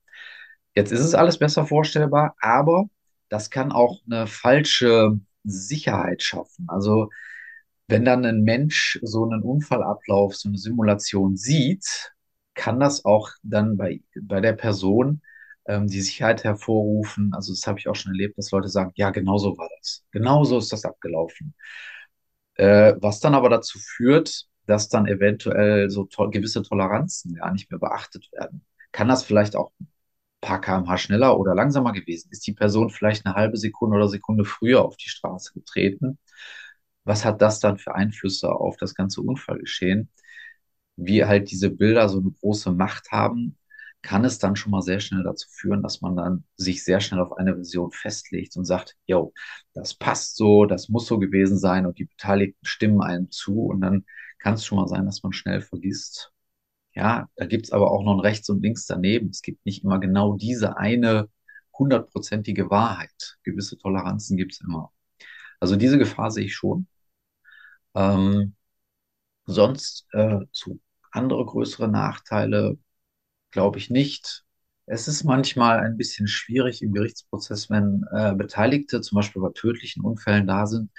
Jetzt 0.76 0.92
ist 0.92 1.02
es 1.02 1.16
alles 1.16 1.38
besser 1.38 1.66
vorstellbar, 1.66 2.36
aber 2.42 2.90
das 3.30 3.50
kann 3.50 3.72
auch 3.72 4.02
eine 4.06 4.28
falsche 4.28 5.20
Sicherheit 5.44 6.22
schaffen. 6.22 6.66
Also 6.68 7.10
wenn 7.88 8.06
dann 8.06 8.26
ein 8.26 8.44
Mensch 8.44 9.00
so 9.04 9.24
einen 9.26 9.42
Unfallablauf, 9.44 10.36
so 10.36 10.50
eine 10.50 10.58
Simulation 10.58 11.36
sieht, 11.38 12.14
kann 12.56 12.80
das 12.80 13.06
auch 13.06 13.30
dann 13.44 13.78
bei, 13.78 14.02
bei 14.22 14.42
der 14.42 14.54
Person 14.54 15.22
ähm, 15.66 15.88
die 15.88 16.02
Sicherheit 16.02 16.44
hervorrufen. 16.44 17.34
Also 17.34 17.54
das 17.54 17.68
habe 17.68 17.80
ich 17.80 17.88
auch 17.88 17.96
schon 17.96 18.14
erlebt, 18.14 18.38
dass 18.38 18.52
Leute 18.52 18.70
sagen, 18.70 18.92
ja, 18.96 19.10
genau 19.12 19.38
so 19.38 19.58
war 19.58 19.70
das. 19.80 20.04
Genau 20.12 20.44
so 20.44 20.58
ist 20.60 20.72
das 20.72 20.86
abgelaufen. 20.86 21.54
Äh, 22.56 22.94
was 23.02 23.20
dann 23.20 23.34
aber 23.36 23.50
dazu 23.50 23.80
führt, 23.80 24.46
dass 24.68 24.90
dann 24.90 25.08
eventuell 25.08 25.90
so 25.90 26.06
to 26.06 26.30
gewisse 26.30 26.62
Toleranzen 26.64 27.36
gar 27.36 27.52
nicht 27.52 27.70
mehr 27.72 27.80
beachtet 27.80 28.32
werden. 28.32 28.64
Kann 28.92 29.08
das 29.08 29.24
vielleicht 29.24 29.56
auch 29.56 29.72
ein 29.82 29.88
paar 30.42 30.62
kmh 30.62 30.98
schneller 30.98 31.40
oder 31.40 31.56
langsamer 31.56 31.94
gewesen? 31.94 32.30
Ist 32.32 32.46
die 32.48 32.54
Person 32.54 32.90
vielleicht 32.92 33.26
eine 33.26 33.36
halbe 33.36 33.58
Sekunde 33.58 33.98
oder 33.98 34.10
Sekunde 34.10 34.46
früher 34.46 34.84
auf 34.86 34.98
die 34.98 35.10
Straße 35.10 35.54
getreten? 35.54 36.20
Was 37.06 37.26
hat 37.26 37.42
das 37.42 37.60
dann 37.60 37.78
für 37.78 37.96
Einflüsse 37.96 38.52
auf 38.52 38.78
das 38.78 38.96
ganze 38.96 39.22
Unfallgeschehen? 39.22 40.10
Wie 40.96 41.26
halt 41.26 41.52
diese 41.52 41.70
Bilder 41.72 42.10
so 42.10 42.20
eine 42.20 42.32
große 42.32 42.72
Macht 42.72 43.12
haben, 43.12 43.58
kann 44.02 44.26
es 44.26 44.38
dann 44.40 44.56
schon 44.56 44.72
mal 44.72 44.82
sehr 44.82 45.00
schnell 45.00 45.24
dazu 45.24 45.48
führen, 45.50 45.82
dass 45.82 46.02
man 46.02 46.16
dann 46.16 46.44
sich 46.58 46.84
sehr 46.84 47.00
schnell 47.00 47.22
auf 47.22 47.34
eine 47.38 47.56
Version 47.56 47.92
festlegt 47.92 48.58
und 48.58 48.66
sagt, 48.66 48.96
yo, 49.06 49.34
das 49.74 49.94
passt 49.96 50.36
so, 50.36 50.66
das 50.66 50.90
muss 50.90 51.08
so 51.08 51.20
gewesen 51.20 51.58
sein 51.58 51.86
und 51.86 51.98
die 52.00 52.06
Beteiligten 52.06 52.66
stimmen 52.66 53.02
einem 53.02 53.32
zu 53.32 53.62
und 53.66 53.82
dann 53.82 54.06
kann 54.40 54.56
es 54.56 54.66
schon 54.66 54.78
mal 54.78 54.88
sein, 54.90 55.06
dass 55.06 55.24
man 55.24 55.32
schnell 55.34 55.62
vergisst. 55.62 56.32
Ja, 56.96 57.30
da 57.36 57.46
gibt 57.46 57.66
es 57.66 57.72
aber 57.72 57.92
auch 57.92 58.04
noch 58.04 58.14
ein 58.16 58.20
Rechts 58.20 58.50
und 58.50 58.62
Links 58.62 58.86
daneben. 58.86 59.30
Es 59.30 59.42
gibt 59.42 59.66
nicht 59.66 59.84
immer 59.84 60.00
genau 60.00 60.36
diese 60.38 60.78
eine 60.78 61.30
hundertprozentige 61.78 62.70
Wahrheit. 62.70 63.38
Gewisse 63.44 63.78
Toleranzen 63.78 64.38
gibt 64.38 64.54
es 64.54 64.62
immer. 64.62 64.92
Also 65.60 65.76
diese 65.78 65.98
Gefahr 66.00 66.32
sehe 66.32 66.46
ich 66.46 66.56
schon. 66.56 66.88
Ähm, 67.96 68.56
sonst 69.46 70.08
äh, 70.14 70.40
zu 70.52 70.80
andere 71.12 71.46
größere 71.46 71.88
Nachteile 71.88 72.78
glaube 73.52 73.80
ich 73.80 73.90
nicht. 73.92 74.44
Es 74.88 75.08
ist 75.08 75.24
manchmal 75.26 75.80
ein 75.80 75.98
bisschen 75.98 76.28
schwierig 76.28 76.82
im 76.84 76.94
Gerichtsprozess, 76.94 77.70
wenn 77.70 78.06
äh, 78.14 78.36
Beteiligte 78.36 79.02
zum 79.02 79.18
Beispiel 79.18 79.42
bei 79.42 79.52
tödlichen 79.54 80.04
Unfällen 80.04 80.48
da 80.48 80.68
sind, 80.68 80.92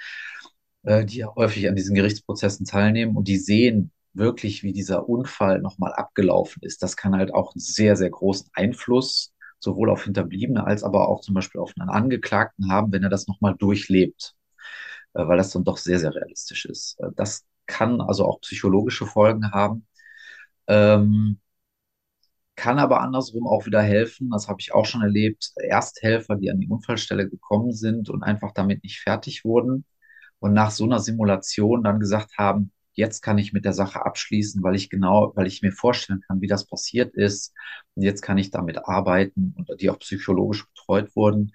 äh, 0.83 1.05
die 1.05 1.17
ja 1.17 1.33
häufig 1.35 1.67
an 1.69 1.75
diesen 1.75 1.95
Gerichtsprozessen 1.95 2.65
teilnehmen 2.65 3.15
und 3.15 3.27
die 3.27 3.37
sehen 3.37 3.91
wirklich, 4.13 4.63
wie 4.63 4.73
dieser 4.73 5.09
Unfall 5.09 5.61
nochmal 5.61 5.93
abgelaufen 5.93 6.61
ist. 6.63 6.81
Das 6.83 6.95
kann 6.97 7.15
halt 7.15 7.33
auch 7.33 7.53
einen 7.53 7.61
sehr, 7.61 7.95
sehr 7.95 8.09
großen 8.09 8.49
Einfluss 8.53 9.33
sowohl 9.59 9.89
auf 9.89 10.03
Hinterbliebene 10.03 10.65
als 10.65 10.83
aber 10.83 11.07
auch 11.09 11.21
zum 11.21 11.33
Beispiel 11.35 11.61
auf 11.61 11.73
einen 11.79 11.89
Angeklagten 11.89 12.71
haben, 12.71 12.91
wenn 12.91 13.03
er 13.03 13.09
das 13.09 13.27
nochmal 13.27 13.55
durchlebt. 13.57 14.35
Äh, 15.15 15.27
weil 15.27 15.37
das 15.37 15.51
dann 15.51 15.63
doch 15.63 15.77
sehr, 15.77 15.99
sehr 15.99 16.13
realistisch 16.13 16.65
ist. 16.65 16.99
Äh, 16.99 17.07
das 17.15 17.45
kann 17.65 18.01
also 18.01 18.25
auch 18.25 18.41
psychologische 18.41 19.07
Folgen 19.07 19.51
haben. 19.51 19.87
Ähm, 20.67 21.39
kann 22.55 22.79
aber 22.79 23.01
andersrum 23.01 23.47
auch 23.47 23.65
wieder 23.65 23.81
helfen. 23.81 24.29
Das 24.31 24.47
habe 24.47 24.57
ich 24.61 24.73
auch 24.73 24.85
schon 24.85 25.01
erlebt. 25.01 25.51
Ersthelfer, 25.57 26.35
die 26.35 26.49
an 26.51 26.59
die 26.59 26.69
Unfallstelle 26.69 27.29
gekommen 27.29 27.73
sind 27.73 28.09
und 28.09 28.23
einfach 28.23 28.51
damit 28.53 28.83
nicht 28.83 28.99
fertig 29.01 29.43
wurden 29.43 29.85
und 30.39 30.53
nach 30.53 30.71
so 30.71 30.85
einer 30.85 30.99
Simulation 30.99 31.83
dann 31.83 31.99
gesagt 31.99 32.37
haben, 32.37 32.71
jetzt 32.93 33.21
kann 33.21 33.37
ich 33.37 33.51
mit 33.53 33.65
der 33.65 33.73
Sache 33.73 34.05
abschließen, 34.05 34.63
weil 34.63 34.75
ich 34.75 34.89
genau, 34.89 35.33
weil 35.35 35.47
ich 35.47 35.61
mir 35.61 35.73
vorstellen 35.73 36.21
kann, 36.27 36.39
wie 36.41 36.47
das 36.47 36.65
passiert 36.67 37.13
ist. 37.15 37.53
Und 37.95 38.03
jetzt 38.03 38.21
kann 38.21 38.37
ich 38.37 38.51
damit 38.51 38.77
arbeiten 38.87 39.53
und 39.57 39.69
die 39.81 39.89
auch 39.89 39.99
psychologisch 39.99 40.65
betreut 40.67 41.15
wurden 41.15 41.51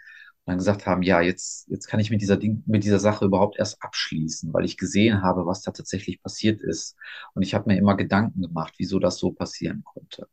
dann 0.47 0.59
gesagt 0.59 0.87
haben, 0.87 1.03
ja, 1.03 1.21
jetzt, 1.21 1.69
jetzt 1.69 1.87
kann 1.87 2.01
ich 2.01 2.11
mit 2.11 2.21
dieser 2.21 2.37
Ding, 2.37 2.63
mit 2.67 2.85
dieser 2.85 2.99
Sache 2.99 3.25
überhaupt 3.25 3.59
erst 3.59 3.83
abschließen, 3.83 4.53
weil 4.53 4.65
ich 4.65 4.77
gesehen 4.77 5.23
habe, 5.23 5.47
was 5.47 5.63
da 5.63 5.71
tatsächlich 5.71 6.23
passiert 6.23 6.61
ist. 6.61 6.97
Und 7.35 7.43
ich 7.43 7.55
habe 7.55 7.71
mir 7.71 7.79
immer 7.79 7.97
Gedanken 7.97 8.43
gemacht, 8.43 8.75
wieso 8.79 8.99
das 8.99 9.19
so 9.19 9.33
passieren 9.33 9.83
konnte. 9.85 10.27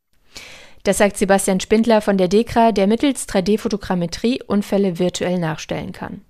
Das 0.84 1.00
sagt 1.00 1.18
Sebastian 1.18 1.60
Spindler 1.60 2.02
von 2.02 2.18
der 2.18 2.30
DEKRA, 2.30 2.72
der 2.72 2.88
mittels 2.88 3.28
3D-Fotogrammetrie 3.28 4.42
Unfälle 4.44 5.00
virtuell 5.00 5.38
nachstellen 5.38 5.92
kann. 5.92 6.22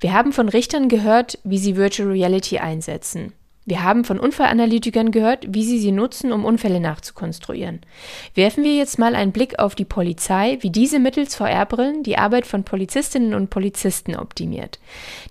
Wir 0.00 0.14
haben 0.14 0.32
von 0.32 0.48
Richtern 0.48 0.88
gehört, 0.88 1.38
wie 1.44 1.58
sie 1.58 1.76
Virtual 1.76 2.08
Reality 2.08 2.58
einsetzen. 2.58 3.34
Wir 3.68 3.82
haben 3.82 4.04
von 4.04 4.18
Unfallanalytikern 4.18 5.10
gehört, 5.10 5.44
wie 5.46 5.62
sie 5.62 5.78
sie 5.78 5.92
nutzen, 5.92 6.32
um 6.32 6.46
Unfälle 6.46 6.80
nachzukonstruieren. 6.80 7.80
Werfen 8.34 8.64
wir 8.64 8.74
jetzt 8.74 8.98
mal 8.98 9.14
einen 9.14 9.30
Blick 9.30 9.58
auf 9.58 9.74
die 9.74 9.84
Polizei, 9.84 10.56
wie 10.62 10.70
diese 10.70 10.98
mittels 10.98 11.34
VR-Brillen 11.34 12.02
die 12.02 12.16
Arbeit 12.16 12.46
von 12.46 12.64
Polizistinnen 12.64 13.34
und 13.34 13.50
Polizisten 13.50 14.16
optimiert. 14.16 14.78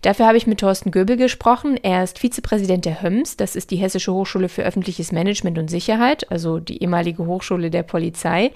Dafür 0.03 0.27
habe 0.27 0.37
ich 0.37 0.45
mit 0.45 0.59
Thorsten 0.59 0.91
Göbel 0.91 1.17
gesprochen. 1.17 1.79
Er 1.81 2.03
ist 2.03 2.19
Vizepräsident 2.19 2.85
der 2.85 3.01
HÖMS, 3.01 3.37
das 3.37 3.55
ist 3.55 3.71
die 3.71 3.77
Hessische 3.77 4.13
Hochschule 4.13 4.49
für 4.49 4.61
öffentliches 4.61 5.11
Management 5.11 5.57
und 5.57 5.71
Sicherheit, 5.71 6.29
also 6.31 6.59
die 6.59 6.83
ehemalige 6.83 7.25
Hochschule 7.25 7.71
der 7.71 7.81
Polizei. 7.81 8.51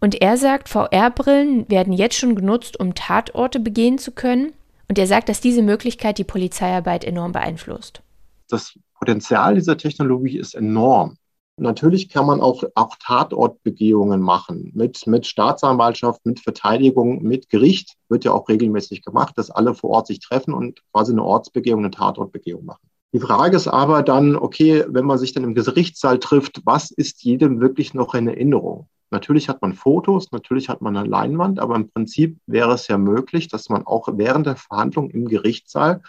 Und 0.00 0.20
er 0.20 0.36
sagt, 0.36 0.68
VR-Brillen 0.68 1.70
werden 1.70 1.94
jetzt 1.94 2.18
schon 2.18 2.34
genutzt, 2.34 2.78
um 2.78 2.94
Tatorte 2.94 3.58
begehen 3.58 3.96
zu 3.96 4.12
können. 4.12 4.52
Und 4.90 4.98
er 4.98 5.06
sagt, 5.06 5.30
dass 5.30 5.40
diese 5.40 5.62
Möglichkeit 5.62 6.18
die 6.18 6.24
Polizeiarbeit 6.24 7.04
enorm 7.04 7.32
beeinflusst. 7.32 8.02
Das 8.50 8.78
Potenzial 9.04 9.54
dieser 9.54 9.76
Technologie 9.76 10.38
ist 10.38 10.54
enorm. 10.54 11.18
Natürlich 11.58 12.08
kann 12.08 12.24
man 12.24 12.40
auch, 12.40 12.64
auch 12.74 12.96
Tatortbegehungen 12.98 14.18
machen 14.18 14.72
mit, 14.74 15.06
mit 15.06 15.26
Staatsanwaltschaft, 15.26 16.24
mit 16.24 16.40
Verteidigung, 16.40 17.22
mit 17.22 17.50
Gericht. 17.50 17.96
Wird 18.08 18.24
ja 18.24 18.32
auch 18.32 18.48
regelmäßig 18.48 19.04
gemacht, 19.04 19.36
dass 19.36 19.50
alle 19.50 19.74
vor 19.74 19.90
Ort 19.90 20.06
sich 20.06 20.20
treffen 20.20 20.54
und 20.54 20.80
quasi 20.90 21.12
eine 21.12 21.22
Ortsbegehung, 21.22 21.80
eine 21.80 21.90
Tatortbegehung 21.90 22.64
machen. 22.64 22.88
Die 23.12 23.20
Frage 23.20 23.58
ist 23.58 23.68
aber 23.68 24.02
dann, 24.02 24.36
okay, 24.36 24.86
wenn 24.88 25.04
man 25.04 25.18
sich 25.18 25.34
dann 25.34 25.44
im 25.44 25.54
Gerichtssaal 25.54 26.18
trifft, 26.18 26.62
was 26.64 26.90
ist 26.90 27.22
jedem 27.24 27.60
wirklich 27.60 27.92
noch 27.92 28.14
in 28.14 28.26
Erinnerung? 28.26 28.88
Natürlich 29.10 29.50
hat 29.50 29.60
man 29.60 29.74
Fotos, 29.74 30.32
natürlich 30.32 30.70
hat 30.70 30.80
man 30.80 30.96
eine 30.96 31.06
Leinwand, 31.06 31.60
aber 31.60 31.76
im 31.76 31.90
Prinzip 31.90 32.38
wäre 32.46 32.72
es 32.72 32.88
ja 32.88 32.96
möglich, 32.96 33.48
dass 33.48 33.68
man 33.68 33.86
auch 33.86 34.08
während 34.14 34.46
der 34.46 34.56
Verhandlung 34.56 35.10
im 35.10 35.28
Gerichtssaal 35.28 36.00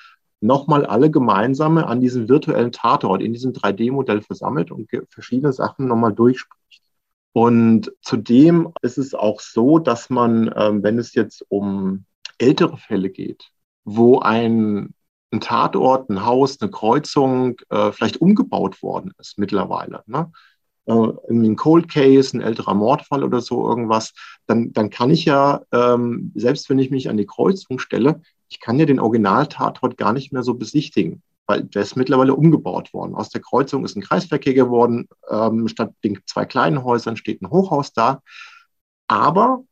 nochmal 0.45 0.85
alle 0.85 1.11
gemeinsame 1.11 1.87
an 1.87 2.01
diesem 2.01 2.29
virtuellen 2.29 2.71
Tatort 2.71 3.21
in 3.21 3.33
diesem 3.33 3.53
3D-Modell 3.53 4.21
versammelt 4.21 4.71
und 4.71 4.89
verschiedene 5.09 5.53
Sachen 5.53 5.87
nochmal 5.87 6.13
durchspricht. 6.13 6.81
Und 7.33 7.91
zudem 8.01 8.71
ist 8.81 8.97
es 8.97 9.13
auch 9.13 9.41
so, 9.41 9.79
dass 9.79 10.09
man, 10.09 10.53
ähm, 10.55 10.83
wenn 10.83 10.97
es 10.97 11.13
jetzt 11.15 11.45
um 11.49 12.05
ältere 12.37 12.77
Fälle 12.77 13.09
geht, 13.09 13.49
wo 13.83 14.19
ein, 14.19 14.93
ein 15.31 15.41
Tatort, 15.41 16.09
ein 16.09 16.25
Haus, 16.25 16.61
eine 16.61 16.71
Kreuzung 16.71 17.57
äh, 17.69 17.91
vielleicht 17.91 18.21
umgebaut 18.21 18.81
worden 18.81 19.11
ist 19.19 19.37
mittlerweile, 19.37 20.03
ne? 20.05 20.31
äh, 20.85 21.11
ein 21.29 21.55
Cold 21.55 21.89
Case, 21.89 22.37
ein 22.37 22.41
älterer 22.41 22.73
Mordfall 22.73 23.23
oder 23.23 23.41
so 23.41 23.67
irgendwas, 23.67 24.13
dann, 24.47 24.71
dann 24.73 24.89
kann 24.89 25.11
ich 25.11 25.25
ja, 25.25 25.61
ähm, 25.71 26.31
selbst 26.35 26.69
wenn 26.69 26.79
ich 26.79 26.91
mich 26.91 27.09
an 27.09 27.17
die 27.17 27.25
Kreuzung 27.25 27.79
stelle, 27.79 28.21
ich 28.49 28.59
kann 28.59 28.79
ja 28.79 28.85
den 28.85 28.99
Originaltatort 28.99 29.97
gar 29.97 30.13
nicht 30.13 30.31
mehr 30.31 30.43
so 30.43 30.53
besichtigen, 30.53 31.21
weil 31.47 31.63
der 31.63 31.81
ist 31.81 31.95
mittlerweile 31.95 32.33
umgebaut 32.33 32.93
worden. 32.93 33.15
Aus 33.15 33.29
der 33.29 33.41
Kreuzung 33.41 33.85
ist 33.85 33.95
ein 33.95 34.01
Kreisverkehr 34.01 34.53
geworden. 34.53 35.07
Ähm, 35.29 35.67
statt 35.67 35.93
den 36.03 36.19
zwei 36.25 36.45
kleinen 36.45 36.83
Häusern 36.83 37.17
steht 37.17 37.41
ein 37.41 37.49
Hochhaus 37.49 37.93
da. 37.93 38.21
Aber 39.07 39.63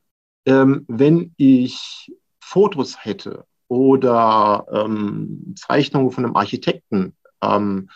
ähm, 0.46 0.86
wenn 0.88 1.34
ich 1.38 2.12
Fotos 2.40 3.04
hätte 3.04 3.46
oder 3.68 4.66
ähm, 4.72 5.56
Zeichnungen 5.58 6.12
von 6.12 6.26
einem 6.26 6.36
Architekten, 6.36 7.16
ähm, 7.42 7.90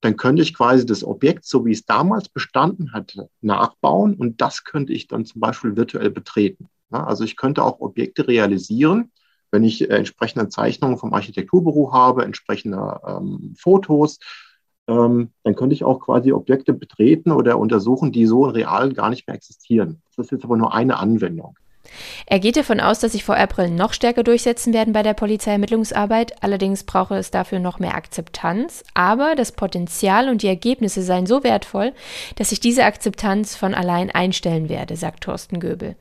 dann 0.00 0.16
könnte 0.18 0.42
ich 0.42 0.54
quasi 0.54 0.84
das 0.84 1.02
Objekt, 1.02 1.46
so 1.46 1.64
wie 1.64 1.72
es 1.72 1.86
damals 1.86 2.28
bestanden 2.28 2.92
hatte, 2.92 3.30
nachbauen 3.40 4.14
und 4.14 4.42
das 4.42 4.64
könnte 4.64 4.92
ich 4.92 5.08
dann 5.08 5.24
zum 5.24 5.40
Beispiel 5.40 5.76
virtuell 5.76 6.10
betreten. 6.10 6.68
Also 6.90 7.24
ich 7.24 7.36
könnte 7.36 7.62
auch 7.62 7.80
Objekte 7.80 8.28
realisieren, 8.28 9.10
wenn 9.54 9.64
ich 9.64 9.88
äh, 9.88 9.94
entsprechende 9.94 10.48
Zeichnungen 10.48 10.98
vom 10.98 11.14
Architekturbüro 11.14 11.92
habe, 11.92 12.24
entsprechende 12.24 13.00
ähm, 13.06 13.54
Fotos, 13.56 14.18
ähm, 14.86 15.30
dann 15.44 15.54
könnte 15.54 15.74
ich 15.74 15.84
auch 15.84 16.00
quasi 16.00 16.32
Objekte 16.32 16.74
betreten 16.74 17.30
oder 17.30 17.58
untersuchen, 17.58 18.12
die 18.12 18.26
so 18.26 18.44
real 18.44 18.92
gar 18.92 19.08
nicht 19.08 19.26
mehr 19.26 19.36
existieren. 19.36 20.02
Das 20.16 20.26
ist 20.26 20.32
jetzt 20.32 20.44
aber 20.44 20.56
nur 20.56 20.74
eine 20.74 20.98
Anwendung. 20.98 21.56
Er 22.26 22.38
geht 22.40 22.56
davon 22.56 22.80
aus, 22.80 22.98
dass 22.98 23.12
sich 23.12 23.24
VR-Brillen 23.24 23.74
noch 23.74 23.92
stärker 23.92 24.22
durchsetzen 24.22 24.72
werden 24.72 24.92
bei 24.92 25.02
der 25.02 25.14
Polizeiermittlungsarbeit, 25.14 26.42
allerdings 26.42 26.84
brauche 26.84 27.16
es 27.16 27.30
dafür 27.30 27.58
noch 27.58 27.78
mehr 27.78 27.94
Akzeptanz, 27.94 28.82
aber 28.94 29.34
das 29.34 29.52
Potenzial 29.52 30.28
und 30.28 30.42
die 30.42 30.48
Ergebnisse 30.48 31.02
seien 31.02 31.26
so 31.26 31.44
wertvoll, 31.44 31.92
dass 32.36 32.50
sich 32.50 32.60
diese 32.60 32.84
Akzeptanz 32.84 33.56
von 33.56 33.74
allein 33.74 34.10
einstellen 34.10 34.68
werde, 34.68 34.96
sagt 34.96 35.24
Thorsten 35.24 35.60
Göbel. 35.60 35.96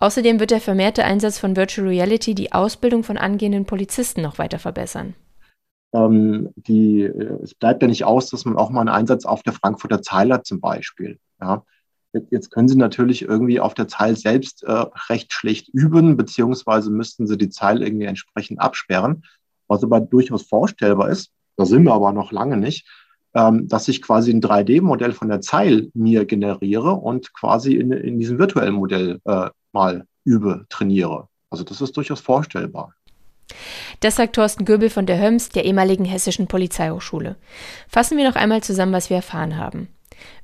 Außerdem 0.00 0.40
wird 0.40 0.50
der 0.50 0.60
vermehrte 0.60 1.04
Einsatz 1.04 1.38
von 1.38 1.56
Virtual 1.56 1.86
Reality 1.88 2.34
die 2.34 2.52
Ausbildung 2.52 3.04
von 3.04 3.16
angehenden 3.16 3.64
Polizisten 3.64 4.22
noch 4.22 4.38
weiter 4.38 4.58
verbessern. 4.58 5.14
Ähm, 5.94 6.50
die, 6.56 7.02
äh, 7.02 7.38
es 7.42 7.54
bleibt 7.54 7.80
ja 7.82 7.88
nicht 7.88 8.04
aus, 8.04 8.30
dass 8.30 8.44
man 8.44 8.56
auch 8.56 8.70
mal 8.70 8.80
einen 8.80 8.88
Einsatz 8.88 9.24
auf 9.24 9.42
der 9.42 9.52
Frankfurter 9.52 10.02
Zeile 10.02 10.42
zum 10.42 10.60
Beispiel. 10.60 11.18
Ja, 11.40 11.64
Jetzt 12.30 12.50
können 12.50 12.68
Sie 12.68 12.76
natürlich 12.76 13.22
irgendwie 13.22 13.60
auf 13.60 13.74
der 13.74 13.88
Zeile 13.88 14.16
selbst 14.16 14.62
äh, 14.62 14.84
recht 15.08 15.32
schlecht 15.32 15.68
üben, 15.72 16.16
beziehungsweise 16.16 16.90
müssten 16.90 17.26
Sie 17.26 17.36
die 17.36 17.50
Zeile 17.50 17.84
irgendwie 17.84 18.06
entsprechend 18.06 18.60
absperren, 18.60 19.24
was 19.66 19.82
aber 19.82 20.00
durchaus 20.00 20.42
vorstellbar 20.42 21.10
ist. 21.10 21.30
Da 21.56 21.66
sind 21.66 21.84
wir 21.84 21.92
aber 21.92 22.12
noch 22.12 22.32
lange 22.32 22.56
nicht, 22.56 22.86
ähm, 23.34 23.68
dass 23.68 23.88
ich 23.88 24.00
quasi 24.00 24.32
ein 24.32 24.40
3D-Modell 24.40 25.12
von 25.12 25.28
der 25.28 25.40
Zeile 25.40 25.88
mir 25.94 26.24
generiere 26.24 26.92
und 26.92 27.34
quasi 27.34 27.74
in, 27.74 27.92
in 27.92 28.18
diesem 28.18 28.38
virtuellen 28.38 28.74
Modell 28.74 29.20
äh, 29.24 29.50
mal 29.72 30.06
übe, 30.24 30.66
trainiere. 30.68 31.28
Also 31.50 31.64
das 31.64 31.80
ist 31.80 31.96
durchaus 31.96 32.20
vorstellbar. 32.20 32.94
Das 34.00 34.16
sagt 34.16 34.36
Thorsten 34.36 34.64
Göbel 34.64 34.90
von 34.90 35.06
der 35.06 35.18
HÖMS, 35.20 35.50
der 35.50 35.64
ehemaligen 35.64 36.04
Hessischen 36.04 36.46
Polizeihochschule. 36.46 37.36
Fassen 37.88 38.16
wir 38.16 38.28
noch 38.28 38.36
einmal 38.36 38.62
zusammen, 38.62 38.92
was 38.92 39.10
wir 39.10 39.16
erfahren 39.16 39.56
haben. 39.56 39.88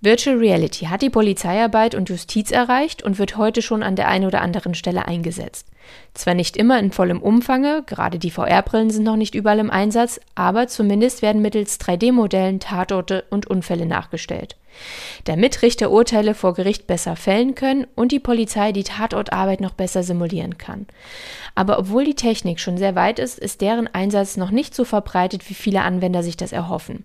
Virtual 0.01 0.39
Reality 0.39 0.87
hat 0.87 1.03
die 1.03 1.11
Polizeiarbeit 1.11 1.95
und 1.95 2.09
Justiz 2.09 2.51
erreicht 2.51 3.03
und 3.03 3.19
wird 3.19 3.37
heute 3.37 3.61
schon 3.61 3.83
an 3.83 3.97
der 3.97 4.09
einen 4.09 4.27
oder 4.27 4.41
anderen 4.41 4.75
Stelle 4.75 5.07
eingesetzt. 5.07 5.67
Zwar 6.15 6.35
nicht 6.35 6.57
immer 6.57 6.79
in 6.79 6.91
vollem 6.93 7.21
Umfange, 7.21 7.83
gerade 7.85 8.19
die 8.19 8.31
VR-Brillen 8.31 8.91
sind 8.91 9.05
noch 9.05 9.17
nicht 9.17 9.35
überall 9.35 9.59
im 9.59 9.71
Einsatz, 9.71 10.21
aber 10.35 10.69
zumindest 10.69 11.23
werden 11.23 11.43
mittels 11.43 11.79
3D-Modellen 11.81 12.61
Tatorte 12.61 13.25
und 13.31 13.47
Unfälle 13.47 13.87
nachgestellt. 13.87 14.57
Damit 15.25 15.63
Richter 15.63 15.91
Urteile 15.91 16.35
vor 16.35 16.55
Gericht 16.55 16.87
besser 16.87 17.17
fällen 17.17 17.55
können 17.55 17.87
und 17.95 18.13
die 18.13 18.21
Polizei 18.21 18.73
die 18.73 18.85
Tatortarbeit 18.85 19.61
noch 19.61 19.73
besser 19.73 20.03
simulieren 20.03 20.59
kann. 20.59 20.87
Aber 21.55 21.79
obwohl 21.79 22.05
die 22.05 22.15
Technik 22.15 22.61
schon 22.61 22.79
sehr 22.79 22.95
weit 22.95 23.19
ist, 23.19 23.39
ist 23.39 23.61
deren 23.61 23.87
Einsatz 23.89 24.37
noch 24.37 24.51
nicht 24.51 24.75
so 24.75 24.85
verbreitet, 24.85 25.51
wie 25.51 25.55
viele 25.55 25.83
Anwender 25.83 26.23
sich 26.23 26.37
das 26.37 26.53
erhoffen. 26.53 27.05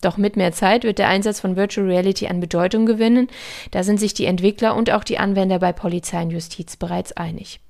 Doch 0.00 0.16
mit 0.16 0.36
mehr 0.36 0.52
Zeit 0.52 0.84
wird 0.84 0.98
der 0.98 1.08
Einsatz 1.08 1.40
von 1.40 1.56
Virtual 1.56 1.86
Reality 1.86 2.26
an 2.26 2.40
Bedeutung 2.40 2.86
gewinnen, 2.86 3.28
da 3.70 3.82
sind 3.82 3.98
sich 3.98 4.14
die 4.14 4.26
Entwickler 4.26 4.76
und 4.76 4.90
auch 4.90 5.04
die 5.04 5.18
Anwender 5.18 5.58
bei 5.58 5.72
Polizei 5.72 6.22
und 6.22 6.30
Justiz 6.30 6.76
bereits 6.76 7.12
einig. 7.12 7.60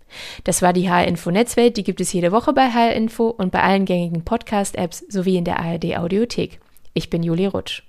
Das 0.45 0.63
war 0.63 0.73
die 0.73 0.89
HR 0.91 1.07
Info 1.07 1.31
Netzwelt, 1.31 1.77
die 1.77 1.85
gibt 1.85 2.01
es 2.01 2.13
jede 2.13 2.33
Woche 2.33 2.53
bei 2.53 2.71
HR 2.71 2.95
Info 2.95 3.29
und 3.29 3.53
bei 3.53 3.63
allen 3.63 3.85
gängigen 3.85 4.25
Podcast-Apps 4.25 5.05
sowie 5.09 5.37
in 5.37 5.45
der 5.45 5.61
ARD 5.61 5.97
Audiothek. 5.97 6.61
Ich 6.95 7.11
bin 7.11 7.23
Juli 7.23 7.47
Rutsch. 7.47 7.86